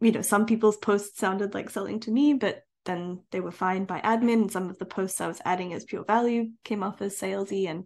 you 0.00 0.12
know 0.12 0.22
some 0.22 0.46
people's 0.46 0.76
posts 0.76 1.18
sounded 1.18 1.54
like 1.54 1.70
selling 1.70 2.00
to 2.00 2.10
me 2.10 2.34
but 2.34 2.62
then 2.84 3.22
they 3.30 3.40
were 3.40 3.50
fine 3.50 3.84
by 3.84 4.00
admin 4.00 4.42
and 4.42 4.52
some 4.52 4.70
of 4.70 4.78
the 4.78 4.84
posts 4.84 5.20
i 5.20 5.26
was 5.26 5.40
adding 5.44 5.72
as 5.72 5.84
pure 5.84 6.04
value 6.04 6.50
came 6.64 6.82
off 6.82 7.02
as 7.02 7.18
salesy 7.18 7.68
and 7.68 7.84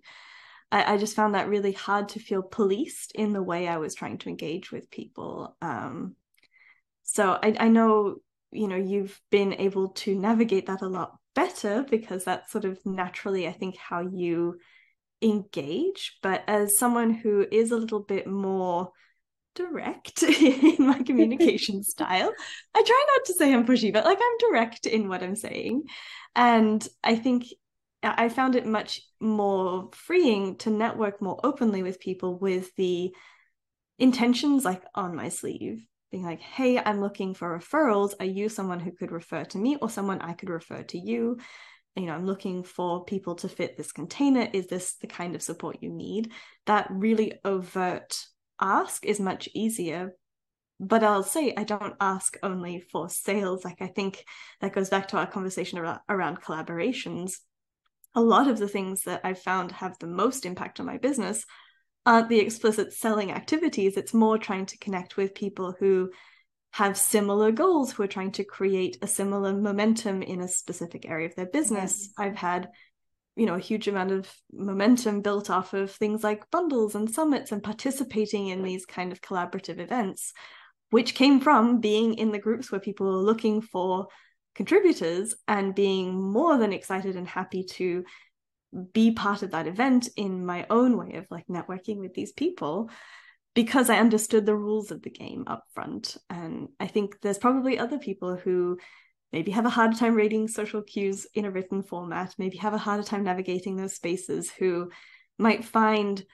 I, 0.71 0.95
I 0.95 0.97
just 0.99 1.17
found 1.17 1.35
that 1.35 1.49
really 1.49 1.73
hard 1.73 2.11
to 2.11 2.21
feel 2.21 2.43
policed 2.43 3.13
in 3.13 3.33
the 3.33 3.43
way 3.43 3.67
i 3.69 3.79
was 3.79 3.95
trying 3.95 4.19
to 4.19 4.29
engage 4.29 4.71
with 4.71 4.91
people 4.91 5.57
um 5.63 6.15
so 7.03 7.39
i 7.43 7.57
i 7.59 7.69
know 7.69 8.17
you 8.53 8.69
know 8.69 8.77
you've 8.77 9.21
been 9.31 9.55
able 9.55 9.89
to 9.91 10.15
navigate 10.15 10.67
that 10.67 10.83
a 10.83 10.89
lot 10.89 11.17
better 11.35 11.85
because 11.89 12.25
that's 12.25 12.53
sort 12.53 12.65
of 12.65 12.79
naturally 12.85 13.47
i 13.47 13.53
think 13.53 13.77
how 13.77 14.01
you 14.01 14.59
engage, 15.23 16.19
but 16.23 16.45
as 16.47 16.79
someone 16.79 17.13
who 17.13 17.47
is 17.51 17.71
a 17.71 17.77
little 17.77 18.01
bit 18.01 18.27
more 18.27 18.91
direct 19.55 20.23
in 20.23 20.87
my 20.87 21.03
communication 21.07 21.83
style, 21.83 22.33
I 22.75 22.83
try 22.83 23.05
not 23.17 23.27
to 23.27 23.35
say 23.35 23.53
I'm 23.53 23.67
pushy, 23.67 23.93
but 23.93 24.05
like 24.05 24.19
I'm 24.21 24.51
direct 24.51 24.87
in 24.87 25.09
what 25.09 25.23
I'm 25.23 25.37
saying. 25.37 25.85
And 26.35 26.87
I 27.03 27.17
think 27.17 27.47
I 28.03 28.29
found 28.29 28.55
it 28.55 28.67
much 28.67 29.01
more 29.21 29.91
freeing 29.93 30.57
to 30.59 30.71
network 30.71 31.21
more 31.21 31.41
openly 31.43 31.83
with 31.83 31.99
people 31.99 32.39
with 32.39 32.75
the 32.77 33.13
intentions 33.99 34.65
like 34.65 34.83
on 34.95 35.17
my 35.17 35.29
sleeve 35.29 35.85
being 36.11 36.25
like, 36.25 36.41
hey, 36.41 36.79
I'm 36.79 37.01
looking 37.01 37.35
for 37.35 37.59
referrals. 37.59 38.15
Are 38.19 38.27
you 38.27 38.49
someone 38.49 38.81
who 38.81 38.93
could 38.93 39.13
refer 39.13 39.45
to 39.45 39.59
me 39.59 39.77
or 39.77 39.91
someone 39.91 40.21
I 40.21 40.33
could 40.33 40.49
refer 40.49 40.83
to 40.85 40.99
you? 40.99 41.39
You 41.99 42.07
know 42.07 42.15
i'm 42.15 42.27
looking 42.27 42.63
for 42.63 43.05
people 43.05 43.35
to 43.37 43.49
fit 43.49 43.77
this 43.77 43.93
container. 43.93 44.49
Is 44.53 44.67
this 44.67 44.95
the 44.95 45.07
kind 45.07 45.35
of 45.35 45.43
support 45.43 45.79
you 45.81 45.91
need? 45.91 46.33
That 46.67 46.89
really 46.91 47.35
overt 47.45 48.25
ask 48.61 49.05
is 49.05 49.21
much 49.21 49.49
easier. 49.55 50.15
But 50.81 51.03
i'll 51.03 51.23
say 51.23 51.55
i 51.57 51.65
don't 51.65 51.97
ask 52.01 52.37
only 52.43 52.81
for 52.81 53.09
sales. 53.09 53.65
Like 53.65 53.83
i 53.83 53.89
think 53.89 54.25
that 54.61 54.73
goes 54.73 54.91
back 54.91 55.09
to 55.09 55.19
our 55.19 55.27
conversation 55.27 55.79
around, 55.79 56.01
around 56.09 56.41
collaborations. 56.43 57.35
A 58.15 58.21
lot 58.21 58.49
of 58.49 58.59
the 58.59 58.69
things 58.69 59.03
that 59.05 59.21
i've 59.25 59.43
found 59.43 59.73
have 59.73 59.99
the 59.99 60.07
most 60.07 60.47
impact 60.47 60.81
on 60.81 60.87
my 60.87 60.99
business 60.99 61.45
aren't 62.07 62.29
the 62.29 62.41
explicit 62.41 62.93
selling 62.93 63.31
activities. 63.31 63.97
It's 63.97 64.15
more 64.15 64.39
trying 64.39 64.67
to 64.67 64.79
connect 64.79 65.17
with 65.17 65.35
people 65.35 65.75
who 65.79 66.11
have 66.73 66.97
similar 66.97 67.51
goals 67.51 67.93
who 67.93 68.03
are 68.03 68.09
trying 68.09 68.33
to 68.33 68.45
create 68.45 68.99
a 69.03 69.07
similar 69.07 69.53
momentum 69.53 70.23
in 70.23 70.41
a 70.41 70.49
specific 70.49 71.09
area 71.09 71.27
of 71.27 71.35
their 71.35 71.47
business. 71.47 72.13
I've 72.19 72.37
had, 72.37 72.69
you 73.37 73.47
know, 73.47 73.55
a 73.55 73.61
huge 73.61 73.89
amount 73.89 74.13
of 74.13 74.33
momentum 74.53 75.23
built 75.23 75.51
off 75.51 75.73
of 75.75 75.91
things 75.91 76.23
like 76.23 76.51
bundles 76.51 76.95
and 76.95 77.11
summits 77.11 77.53
and 77.53 77.63
participating 77.63 78.49
in 78.49 78.63
these 78.63 78.85
kind 78.85 79.13
of 79.13 79.21
collaborative 79.21 79.81
events, 79.81 80.33
which 80.91 81.15
came 81.15 81.41
from 81.41 81.81
being 81.81 82.15
in 82.15 82.31
the 82.33 82.39
groups 82.39 82.71
where 82.71 82.81
people 82.81 83.09
are 83.09 83.23
looking 83.23 83.61
for 83.61 84.09
contributors 84.55 85.35
and 85.47 85.75
being 85.75 86.21
more 86.21 86.59
than 86.59 86.73
excited 86.73 87.17
and 87.17 87.29
happy 87.29 87.65
to 87.65 88.05
be 88.93 89.13
part 89.13 89.43
of 89.43 89.53
that 89.53 89.67
event 89.67 90.09
in 90.17 90.45
my 90.45 90.67
own 90.69 90.97
way 90.97 91.15
of 91.15 91.27
like 91.31 91.47
networking 91.47 91.99
with 91.99 92.13
these 92.13 92.33
people 92.33 92.91
because 93.55 93.91
I 93.91 93.99
understood 93.99 94.47
the 94.47 94.57
rules 94.57 94.91
of 94.91 95.03
the 95.03 95.11
game 95.11 95.45
up 95.47 95.65
front. 95.75 96.17
And 96.31 96.69
I 96.79 96.87
think 96.87 97.21
there's 97.21 97.39
probably 97.39 97.79
other 97.79 97.99
people 97.99 98.37
who 98.37 98.79
maybe 99.33 99.51
have 99.53 99.67
a 99.67 99.71
harder 99.71 99.97
time 99.97 100.15
reading 100.15 100.49
social 100.49 100.83
cues 100.83 101.27
in 101.35 101.45
a 101.45 101.51
written 101.51 101.83
format, 101.83 102.35
maybe 102.39 102.57
have 102.59 102.75
a 102.75 102.79
harder 102.79 103.03
time 103.03 103.25
navigating 103.25 103.77
those 103.77 103.95
spaces, 103.95 104.51
who 104.51 104.91
might 105.39 105.65
find 105.65 106.25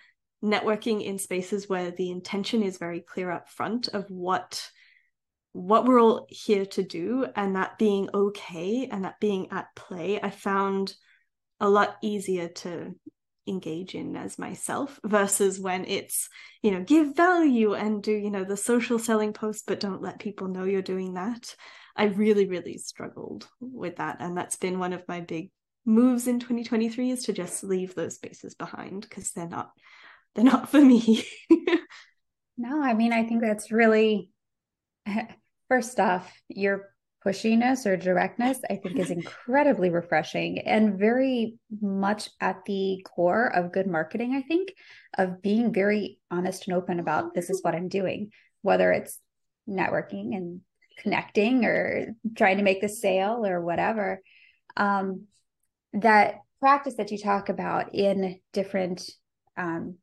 networking 0.44 1.02
in 1.02 1.18
spaces 1.18 1.68
where 1.68 1.90
the 1.90 2.10
intention 2.10 2.62
is 2.62 2.78
very 2.78 3.00
clear 3.00 3.30
up 3.30 3.48
front 3.48 3.88
of 3.88 4.04
what 4.10 4.68
what 5.52 5.86
we're 5.86 6.00
all 6.00 6.26
here 6.28 6.66
to 6.66 6.82
do 6.82 7.26
and 7.36 7.54
that 7.54 7.78
being 7.78 8.08
okay 8.12 8.88
and 8.90 9.04
that 9.04 9.18
being 9.20 9.48
at 9.52 9.66
play 9.74 10.20
i 10.20 10.28
found 10.28 10.94
a 11.60 11.68
lot 11.68 11.96
easier 12.02 12.48
to 12.48 12.94
engage 13.46 13.94
in 13.94 14.16
as 14.16 14.38
myself 14.38 14.98
versus 15.04 15.60
when 15.60 15.84
it's 15.84 16.28
you 16.62 16.70
know 16.70 16.82
give 16.82 17.14
value 17.14 17.74
and 17.74 18.02
do 18.02 18.12
you 18.12 18.30
know 18.30 18.44
the 18.44 18.56
social 18.56 18.98
selling 18.98 19.32
post 19.32 19.64
but 19.66 19.80
don't 19.80 20.02
let 20.02 20.18
people 20.18 20.48
know 20.48 20.64
you're 20.64 20.82
doing 20.82 21.14
that. 21.14 21.54
I 21.96 22.04
really 22.04 22.46
really 22.46 22.78
struggled 22.78 23.46
with 23.60 23.96
that. 23.96 24.16
And 24.20 24.36
that's 24.36 24.56
been 24.56 24.78
one 24.78 24.92
of 24.92 25.06
my 25.08 25.20
big 25.20 25.50
moves 25.84 26.26
in 26.26 26.40
2023 26.40 27.10
is 27.10 27.24
to 27.24 27.32
just 27.32 27.62
leave 27.62 27.94
those 27.94 28.14
spaces 28.14 28.54
behind 28.54 29.02
because 29.02 29.32
they're 29.32 29.48
not 29.48 29.70
they're 30.34 30.44
not 30.44 30.70
for 30.70 30.80
me. 30.80 31.24
No 32.56 32.80
i 32.80 32.94
mean 32.94 33.12
i 33.12 33.24
think 33.24 33.40
that's 33.40 33.72
really 33.72 34.30
first 35.68 35.98
off 35.98 36.32
you're 36.48 36.93
pushiness 37.24 37.86
or 37.86 37.96
directness, 37.96 38.58
I 38.68 38.76
think 38.76 38.98
is 38.98 39.10
incredibly 39.10 39.90
refreshing 39.90 40.60
and 40.60 40.98
very 40.98 41.56
much 41.80 42.28
at 42.40 42.64
the 42.66 43.04
core 43.04 43.46
of 43.46 43.72
good 43.72 43.86
marketing, 43.86 44.34
I 44.34 44.42
think, 44.42 44.74
of 45.16 45.40
being 45.40 45.72
very 45.72 46.18
honest 46.30 46.68
and 46.68 46.76
open 46.76 47.00
about 47.00 47.34
this 47.34 47.50
is 47.50 47.62
what 47.62 47.74
I'm 47.74 47.88
doing, 47.88 48.30
whether 48.62 48.92
it's 48.92 49.18
networking 49.68 50.36
and 50.36 50.60
connecting 50.98 51.64
or 51.64 52.14
trying 52.36 52.58
to 52.58 52.62
make 52.62 52.80
the 52.80 52.88
sale 52.88 53.44
or 53.46 53.60
whatever. 53.60 54.20
Um, 54.76 55.26
that 55.94 56.40
practice 56.60 56.94
that 56.96 57.10
you 57.10 57.18
talk 57.18 57.48
about 57.48 57.94
in 57.94 58.40
different 58.52 59.08
um, 59.56 59.96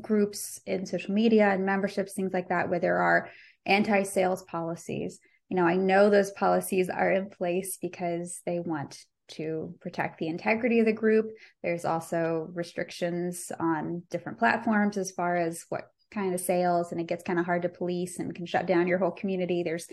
groups 0.00 0.60
in 0.66 0.86
social 0.86 1.14
media 1.14 1.48
and 1.48 1.64
memberships, 1.64 2.12
things 2.12 2.32
like 2.32 2.50
that, 2.50 2.68
where 2.68 2.80
there 2.80 2.98
are 2.98 3.30
anti 3.66 4.02
sales 4.02 4.42
policies 4.44 5.18
you 5.48 5.56
know, 5.56 5.66
I 5.66 5.76
know 5.76 6.10
those 6.10 6.30
policies 6.30 6.88
are 6.90 7.10
in 7.10 7.30
place 7.30 7.78
because 7.80 8.40
they 8.44 8.58
want 8.60 8.98
to 9.28 9.74
protect 9.80 10.18
the 10.18 10.28
integrity 10.28 10.80
of 10.80 10.86
the 10.86 10.92
group. 10.92 11.30
There's 11.62 11.84
also 11.84 12.48
restrictions 12.52 13.52
on 13.58 14.02
different 14.10 14.38
platforms 14.38 14.96
as 14.96 15.10
far 15.10 15.36
as 15.36 15.64
what 15.68 15.90
kind 16.10 16.34
of 16.34 16.40
sales, 16.40 16.92
and 16.92 17.00
it 17.00 17.06
gets 17.06 17.24
kind 17.24 17.38
of 17.38 17.46
hard 17.46 17.62
to 17.62 17.68
police 17.68 18.18
and 18.18 18.34
can 18.34 18.46
shut 18.46 18.66
down 18.66 18.86
your 18.86 18.98
whole 18.98 19.10
community. 19.10 19.62
There's 19.62 19.86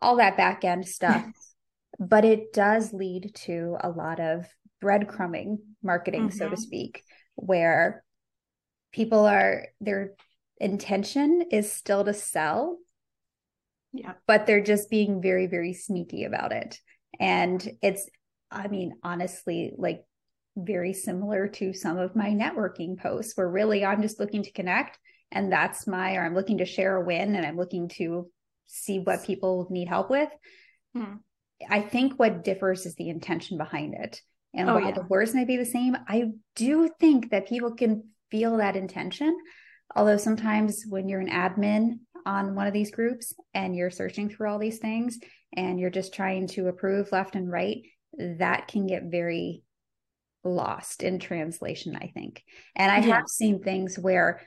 all 0.00 0.16
that 0.16 0.36
back 0.36 0.64
end 0.64 0.86
stuff. 0.86 1.24
but 1.98 2.24
it 2.24 2.52
does 2.52 2.92
lead 2.92 3.32
to 3.34 3.76
a 3.80 3.90
lot 3.90 4.20
of 4.20 4.46
breadcrumbing 4.82 5.58
marketing, 5.82 6.28
mm-hmm. 6.28 6.36
so 6.36 6.48
to 6.48 6.54
mm-hmm. 6.54 6.62
speak, 6.62 7.02
where 7.34 8.04
people 8.92 9.26
are 9.26 9.66
their 9.80 10.12
intention 10.60 11.44
is 11.50 11.70
still 11.72 12.04
to 12.04 12.14
sell 12.14 12.78
yeah. 13.92 14.14
But 14.26 14.46
they're 14.46 14.62
just 14.62 14.90
being 14.90 15.22
very, 15.22 15.46
very 15.46 15.72
sneaky 15.72 16.24
about 16.24 16.52
it. 16.52 16.78
And 17.18 17.66
it's, 17.82 18.08
I 18.50 18.68
mean, 18.68 18.94
honestly, 19.02 19.72
like 19.76 20.04
very 20.56 20.92
similar 20.92 21.48
to 21.48 21.72
some 21.72 21.98
of 21.98 22.16
my 22.16 22.30
networking 22.30 22.98
posts 22.98 23.36
where 23.36 23.48
really 23.48 23.84
I'm 23.84 24.02
just 24.02 24.20
looking 24.20 24.42
to 24.42 24.52
connect 24.52 24.98
and 25.30 25.52
that's 25.52 25.86
my 25.86 26.16
or 26.16 26.24
i'm 26.24 26.34
looking 26.34 26.58
to 26.58 26.64
share 26.64 26.96
a 26.96 27.04
win 27.04 27.34
and 27.34 27.46
i'm 27.46 27.56
looking 27.56 27.88
to 27.88 28.30
see 28.66 28.98
what 28.98 29.24
people 29.24 29.66
need 29.70 29.88
help 29.88 30.10
with 30.10 30.28
hmm. 30.94 31.14
i 31.68 31.80
think 31.80 32.18
what 32.18 32.44
differs 32.44 32.86
is 32.86 32.94
the 32.94 33.08
intention 33.08 33.58
behind 33.58 33.94
it 33.94 34.20
and 34.54 34.68
oh, 34.68 34.74
while 34.74 34.84
yeah. 34.84 34.92
the 34.92 35.06
words 35.08 35.34
may 35.34 35.44
be 35.44 35.56
the 35.56 35.64
same 35.64 35.96
i 36.08 36.24
do 36.56 36.90
think 37.00 37.30
that 37.30 37.48
people 37.48 37.74
can 37.74 38.04
feel 38.30 38.58
that 38.58 38.76
intention 38.76 39.36
although 39.94 40.16
sometimes 40.16 40.84
when 40.88 41.08
you're 41.08 41.20
an 41.20 41.30
admin 41.30 41.98
on 42.26 42.54
one 42.54 42.66
of 42.66 42.72
these 42.72 42.90
groups 42.90 43.34
and 43.54 43.74
you're 43.74 43.90
searching 43.90 44.28
through 44.28 44.48
all 44.48 44.58
these 44.58 44.78
things 44.78 45.18
and 45.54 45.78
you're 45.78 45.90
just 45.90 46.14
trying 46.14 46.46
to 46.46 46.68
approve 46.68 47.12
left 47.12 47.34
and 47.34 47.50
right 47.50 47.82
that 48.16 48.68
can 48.68 48.86
get 48.86 49.04
very 49.04 49.62
lost 50.44 51.02
in 51.02 51.18
translation 51.18 51.96
i 51.96 52.10
think 52.14 52.42
and 52.76 52.90
i 52.90 52.98
yeah. 52.98 53.16
have 53.16 53.28
seen 53.28 53.62
things 53.62 53.98
where 53.98 54.40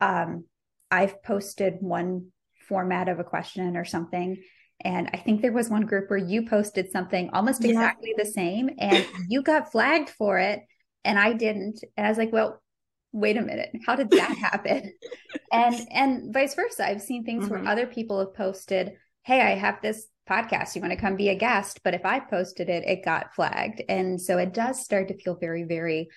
um, 0.00 0.44
i've 0.90 1.22
posted 1.22 1.76
one 1.80 2.26
format 2.68 3.08
of 3.08 3.18
a 3.18 3.24
question 3.24 3.76
or 3.76 3.84
something 3.84 4.42
and 4.82 5.08
i 5.12 5.16
think 5.16 5.40
there 5.40 5.52
was 5.52 5.68
one 5.68 5.86
group 5.86 6.10
where 6.10 6.18
you 6.18 6.46
posted 6.46 6.90
something 6.90 7.30
almost 7.32 7.62
yeah. 7.62 7.70
exactly 7.70 8.14
the 8.16 8.26
same 8.26 8.70
and 8.78 9.06
you 9.28 9.42
got 9.42 9.72
flagged 9.72 10.10
for 10.10 10.38
it 10.38 10.60
and 11.04 11.18
i 11.18 11.32
didn't 11.32 11.80
and 11.96 12.06
i 12.06 12.08
was 12.08 12.18
like 12.18 12.32
well 12.32 12.60
wait 13.12 13.36
a 13.36 13.42
minute 13.42 13.70
how 13.86 13.96
did 13.96 14.10
that 14.10 14.36
happen? 14.36 14.92
And 15.52 15.88
and 15.90 16.32
vice 16.32 16.54
versa 16.54 16.86
i've 16.86 17.02
seen 17.02 17.24
things 17.24 17.44
mm-hmm. 17.44 17.64
where 17.64 17.68
other 17.68 17.86
people 17.86 18.20
have 18.20 18.34
posted 18.34 18.92
hey 19.24 19.40
i 19.40 19.56
have 19.56 19.82
this 19.82 20.06
podcast 20.30 20.76
you 20.76 20.80
want 20.80 20.92
to 20.92 21.00
come 21.00 21.16
be 21.16 21.28
a 21.28 21.34
guest? 21.34 21.80
But 21.82 21.94
if 21.94 22.06
i 22.06 22.20
posted 22.20 22.68
it 22.68 22.84
it 22.86 23.04
got 23.04 23.34
flagged. 23.34 23.82
And 23.88 24.20
so 24.20 24.38
it 24.38 24.54
does 24.54 24.82
start 24.82 25.08
to 25.08 25.18
feel 25.18 25.34
very 25.34 25.64
very 25.64 26.08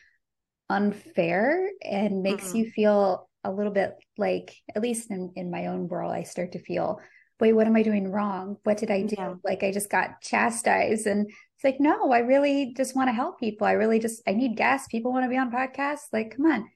unfair 0.70 1.70
and 1.84 2.22
makes 2.22 2.50
mm-hmm. 2.50 2.58
you 2.58 2.72
feel 2.72 3.30
a 3.44 3.52
little 3.52 3.72
bit 3.72 3.96
like 4.18 4.56
at 4.74 4.82
least 4.82 5.12
in, 5.12 5.34
in 5.36 5.52
my 5.52 5.68
own 5.68 5.90
world 5.90 6.14
i 6.14 6.24
start 6.24 6.54
to 6.54 6.60
feel 6.60 7.02
wait 7.40 7.52
what 7.52 7.68
am 7.68 7.76
i 7.76 7.84
doing 7.84 8.10
wrong? 8.10 8.58
What 8.64 8.78
did 8.78 8.92
i 8.92 9.02
do? 9.02 9.16
Yeah. 9.18 9.34
like 9.44 9.64
i 9.64 9.72
just 9.72 9.90
got 9.90 10.22
chastised. 10.22 11.08
And 11.08 11.28
it's 11.28 11.64
like 11.64 11.80
no 11.80 12.12
i 12.12 12.20
really 12.20 12.74
just 12.78 12.96
want 12.96 13.10
to 13.10 13.14
help 13.14 13.40
people. 13.40 13.66
I 13.66 13.72
really 13.74 14.00
just 14.00 14.22
i 14.28 14.32
need 14.32 14.56
guests 14.56 14.88
people 14.90 15.12
want 15.12 15.26
to 15.26 15.30
be 15.30 15.38
on 15.38 15.52
podcasts? 15.52 16.08
Like 16.14 16.38
come 16.38 16.46
on 16.46 16.70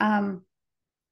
um 0.00 0.42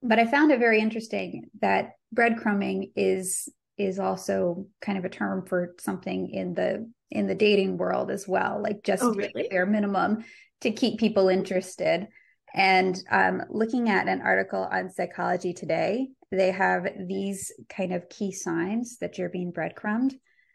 but 0.02 0.18
i 0.18 0.26
found 0.26 0.50
it 0.50 0.58
very 0.58 0.80
interesting 0.80 1.48
that 1.60 1.92
breadcrumbing 2.14 2.90
is 2.96 3.48
is 3.78 3.98
also 3.98 4.66
kind 4.80 4.98
of 4.98 5.04
a 5.04 5.08
term 5.08 5.46
for 5.46 5.74
something 5.80 6.30
in 6.30 6.54
the 6.54 6.88
in 7.10 7.26
the 7.26 7.34
dating 7.34 7.76
world 7.76 8.10
as 8.10 8.26
well 8.28 8.60
like 8.62 8.82
just 8.82 9.02
oh, 9.02 9.14
really? 9.14 9.48
bare 9.50 9.66
minimum 9.66 10.24
to 10.60 10.70
keep 10.70 10.98
people 10.98 11.28
interested 11.28 12.06
and 12.54 13.02
um, 13.10 13.42
looking 13.48 13.88
at 13.88 14.08
an 14.08 14.20
article 14.20 14.68
on 14.70 14.90
psychology 14.90 15.52
today 15.52 16.08
they 16.30 16.50
have 16.50 16.86
these 17.06 17.52
kind 17.68 17.92
of 17.92 18.08
key 18.08 18.32
signs 18.32 18.98
that 18.98 19.18
you're 19.18 19.28
being 19.30 19.50
breadcrumbed 19.50 20.14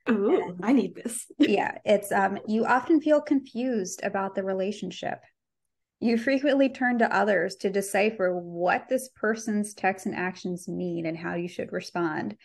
Ooh, 0.10 0.57
I 0.63 0.74
need 0.74 0.96
this. 0.96 1.25
yeah, 1.38 1.77
it's 1.86 2.12
um 2.12 2.39
you 2.48 2.65
often 2.65 3.01
feel 3.01 3.22
confused 3.22 4.01
about 4.03 4.36
the 4.36 4.43
relationship. 4.43 5.19
You 6.00 6.18
frequently 6.18 6.70
turn 6.70 7.00
to 7.00 7.16
others 7.16 7.56
to 7.58 7.70
decipher 7.70 8.38
what 8.38 8.88
this 8.88 9.10
person's 9.10 9.74
texts 9.74 10.06
and 10.06 10.16
actions 10.16 10.68
mean 10.68 11.06
and 11.06 11.18
how 11.18 11.36
you 11.36 11.48
should 11.48 11.72
respond. 11.72 12.38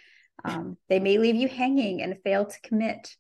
Um, 0.45 0.79
they 0.89 1.01
may 1.01 1.19
leave 1.19 1.35
you 1.35 1.49
hanging 1.49 2.03
and 2.03 2.17
fail 2.25 2.47
to 2.47 2.61
commit. 2.63 3.15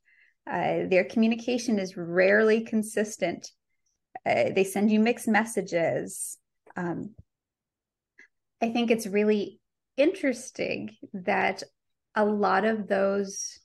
Uh, 0.51 0.89
their 0.89 1.05
communication 1.05 1.79
is 1.79 1.97
rarely 1.97 2.65
consistent. 2.65 3.51
Uh, 4.25 4.51
they 4.55 4.65
send 4.65 4.91
you 4.91 5.01
mixed 5.01 5.29
messages. 5.29 6.39
Um, 6.77 7.15
I 8.61 8.71
think 8.71 8.91
it's 8.91 9.07
really 9.07 9.61
interesting 9.97 10.97
that 11.12 11.62
a 12.15 12.25
lot 12.25 12.65
of 12.65 12.89
those 12.89 13.59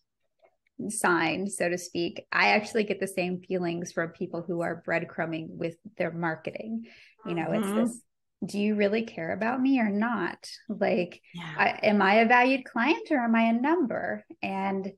signs, 0.89 1.57
so 1.57 1.69
to 1.69 1.77
speak, 1.77 2.25
I 2.31 2.49
actually 2.49 2.83
get 2.83 2.99
the 2.99 3.07
same 3.07 3.41
feelings 3.41 3.91
from 3.91 4.09
people 4.09 4.43
who 4.45 4.61
are 4.61 4.83
breadcrumbing 4.87 5.49
with 5.49 5.75
their 5.97 6.11
marketing. 6.11 6.85
You 7.25 7.35
know, 7.35 7.47
mm-hmm. 7.47 7.77
it's 7.79 7.91
this 7.91 8.01
do 8.45 8.59
you 8.59 8.75
really 8.75 9.03
care 9.03 9.33
about 9.33 9.61
me 9.61 9.79
or 9.79 9.89
not? 9.89 10.37
Like, 10.69 11.21
yeah. 11.33 11.53
I, 11.57 11.69
am 11.87 12.01
I 12.01 12.15
a 12.15 12.27
valued 12.27 12.65
client 12.65 13.07
or 13.09 13.17
am 13.17 13.35
I 13.35 13.43
a 13.43 13.53
number? 13.53 14.23
And 14.43 14.91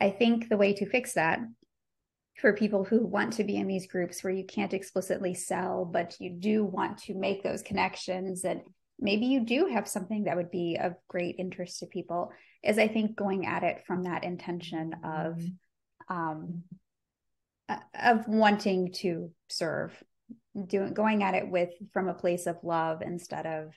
I 0.00 0.10
think 0.10 0.48
the 0.48 0.58
way 0.58 0.74
to 0.74 0.86
fix 0.86 1.14
that 1.14 1.40
for 2.38 2.52
people 2.52 2.84
who 2.84 3.06
want 3.06 3.34
to 3.34 3.44
be 3.44 3.56
in 3.56 3.66
these 3.66 3.86
groups 3.86 4.22
where 4.22 4.32
you 4.32 4.44
can't 4.44 4.74
explicitly 4.74 5.32
sell, 5.32 5.86
but 5.86 6.16
you 6.20 6.30
do 6.30 6.64
want 6.64 6.98
to 6.98 7.14
make 7.14 7.42
those 7.42 7.62
connections 7.62 8.44
and 8.44 8.60
maybe 8.98 9.26
you 9.26 9.40
do 9.44 9.66
have 9.66 9.88
something 9.88 10.24
that 10.24 10.36
would 10.36 10.50
be 10.50 10.78
of 10.80 10.94
great 11.08 11.36
interest 11.38 11.80
to 11.80 11.86
people 11.86 12.32
is 12.62 12.78
I 12.78 12.88
think 12.88 13.16
going 13.16 13.46
at 13.46 13.62
it 13.62 13.84
from 13.86 14.04
that 14.04 14.24
intention 14.24 14.94
of 15.04 15.42
um 16.08 16.62
of 18.00 18.26
wanting 18.28 18.92
to 18.92 19.30
serve 19.48 19.92
doing 20.66 20.94
going 20.94 21.22
at 21.22 21.34
it 21.34 21.50
with 21.50 21.70
from 21.92 22.08
a 22.08 22.14
place 22.14 22.46
of 22.46 22.56
love 22.62 23.02
instead 23.02 23.46
of 23.46 23.72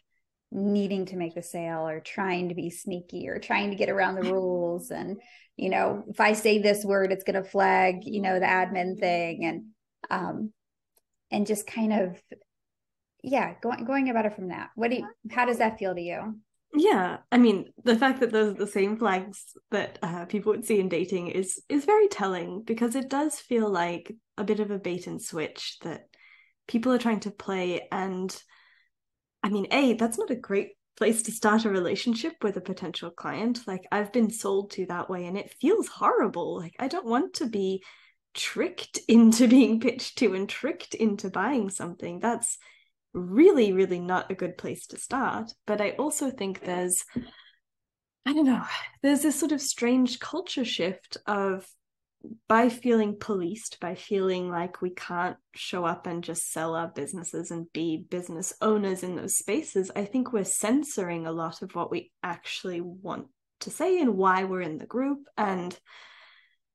needing 0.52 1.06
to 1.06 1.18
make 1.18 1.36
the 1.36 1.44
sale 1.44 1.88
or 1.88 2.00
trying 2.00 2.50
to 2.50 2.56
be 2.56 2.70
sneaky 2.70 3.28
or 3.28 3.40
trying 3.40 3.70
to 3.70 3.76
get 3.76 3.90
around 3.90 4.16
the 4.16 4.32
rules 4.32 4.90
and 4.92 5.18
you 5.58 5.70
know 5.70 6.04
if 6.08 6.20
i 6.20 6.34
say 6.34 6.60
this 6.60 6.84
word 6.84 7.12
it's 7.12 7.24
going 7.24 7.42
to 7.42 7.50
flag 7.50 7.98
you 8.04 8.22
know 8.22 8.40
the 8.40 8.46
admin 8.46 9.00
thing 9.00 9.46
and 9.46 9.66
um 10.10 10.52
and 11.32 11.46
just 11.46 11.68
kind 11.68 11.94
of 11.94 12.20
yeah 13.24 13.54
going 13.62 13.86
going 13.86 14.10
about 14.10 14.26
it 14.26 14.36
from 14.36 14.50
that. 14.50 14.70
What 14.76 14.92
do 14.92 14.98
you 14.98 15.08
how 15.32 15.46
does 15.46 15.58
that 15.58 15.80
feel 15.80 15.96
to 15.96 16.02
you? 16.02 16.40
Yeah 16.74 17.18
i 17.32 17.38
mean 17.38 17.74
the 17.84 17.98
fact 17.98 18.20
that 18.20 18.32
those 18.32 18.54
are 18.54 18.60
the 18.60 18.68
same 18.68 18.98
flags 18.98 19.58
that 19.72 19.98
uh, 20.04 20.26
people 20.26 20.52
would 20.52 20.66
see 20.66 20.80
in 20.80 20.88
dating 20.88 21.30
is 21.30 21.62
is 21.68 21.86
very 21.86 22.08
telling 22.08 22.62
because 22.64 22.96
it 22.96 23.10
does 23.10 23.40
feel 23.40 23.70
like 23.70 24.16
a 24.38 24.44
bit 24.44 24.60
of 24.60 24.70
a 24.70 24.78
bait 24.78 25.08
and 25.08 25.22
switch 25.22 25.78
that 25.82 26.08
people 26.68 26.94
are 26.94 27.00
trying 27.00 27.22
to 27.22 27.32
play. 27.32 27.88
And 27.92 28.36
i 29.44 29.50
mean 29.50 29.68
a 29.72 29.94
that's 29.94 30.18
not 30.18 30.30
a 30.30 30.36
great 30.36 30.72
place 30.96 31.24
to 31.24 31.32
start 31.32 31.66
a 31.66 31.70
relationship 31.70 32.36
with 32.44 32.58
a 32.58 32.62
potential 32.62 33.10
client. 33.10 33.62
Like 33.66 33.86
i've 33.92 34.14
been 34.14 34.30
sold 34.30 34.72
to 34.72 34.86
that 34.88 35.10
way 35.10 35.26
and 35.26 35.38
it 35.38 35.56
feels 35.60 35.88
horrible. 35.88 36.58
Like 36.58 36.76
i 36.80 36.88
don't 36.88 37.06
want 37.06 37.36
to 37.36 37.48
be 37.48 37.84
tricked 38.36 39.00
into 39.08 39.48
being 39.48 39.80
pitched 39.80 40.20
to 40.20 40.36
and 40.36 40.48
tricked 40.48 40.94
into 40.94 41.30
buying 41.30 41.70
something. 41.70 42.20
That's 42.20 42.58
really 43.14 43.74
really 43.74 44.00
not 44.00 44.30
a 44.32 44.36
good 44.36 44.58
place 44.58 44.86
to 44.88 44.98
start 44.98 45.52
but 45.66 45.82
i 45.82 45.92
also 45.92 46.30
think 46.30 46.62
there's 46.62 47.04
i 48.26 48.34
don't 48.34 48.46
know 48.46 48.64
there's 49.02 49.22
this 49.22 49.40
sort 49.40 49.52
of 49.52 49.62
strange 49.62 50.20
culture 50.20 50.66
shift 50.66 51.18
of 51.26 51.66
by 52.48 52.70
feeling 52.70 53.18
policed, 53.18 53.80
by 53.80 53.96
feeling 53.96 54.50
like 54.50 54.82
we 54.82 54.90
can't 54.90 55.38
show 55.56 55.86
up 55.86 56.06
and 56.06 56.24
just 56.24 56.52
sell 56.52 56.76
our 56.76 56.88
businesses 56.88 57.52
and 57.52 57.72
be 57.72 58.06
business 58.10 58.54
owners 58.62 59.04
in 59.04 59.16
those 59.16 59.38
spaces, 59.38 59.92
I 59.96 60.06
think 60.06 60.34
we're 60.34 60.44
censoring 60.44 61.26
a 61.26 61.32
lot 61.32 61.62
of 61.62 61.76
what 61.76 61.92
we 61.92 62.12
actually 62.22 62.82
want 62.82 63.28
to 63.62 63.70
say 63.70 64.02
and 64.02 64.18
why 64.18 64.44
we're 64.44 64.62
in 64.62 64.78
the 64.78 64.86
group. 64.86 65.20
And 65.38 65.78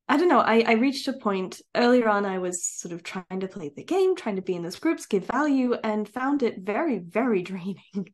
I 0.09 0.19
don't 0.19 0.29
know, 0.29 0.40
I, 0.40 0.64
I 0.67 0.73
reached 0.73 1.09
a 1.09 1.14
point 1.14 1.62
earlier 1.75 2.09
on, 2.09 2.27
I 2.27 2.38
was 2.38 2.64
sort 2.64 2.93
of 2.93 3.03
trying 3.03 3.40
to 3.40 3.49
play 3.49 3.71
the 3.75 3.85
game, 3.85 4.14
trying 4.14 4.37
to 4.37 4.43
be 4.43 4.55
in 4.55 4.62
those 4.62 4.79
groups, 4.79 5.07
give 5.07 5.27
value, 5.27 5.75
and 5.83 6.09
found 6.09 6.43
it 6.43 6.59
very, 6.61 6.99
very 6.99 7.43
draining. 7.51 8.12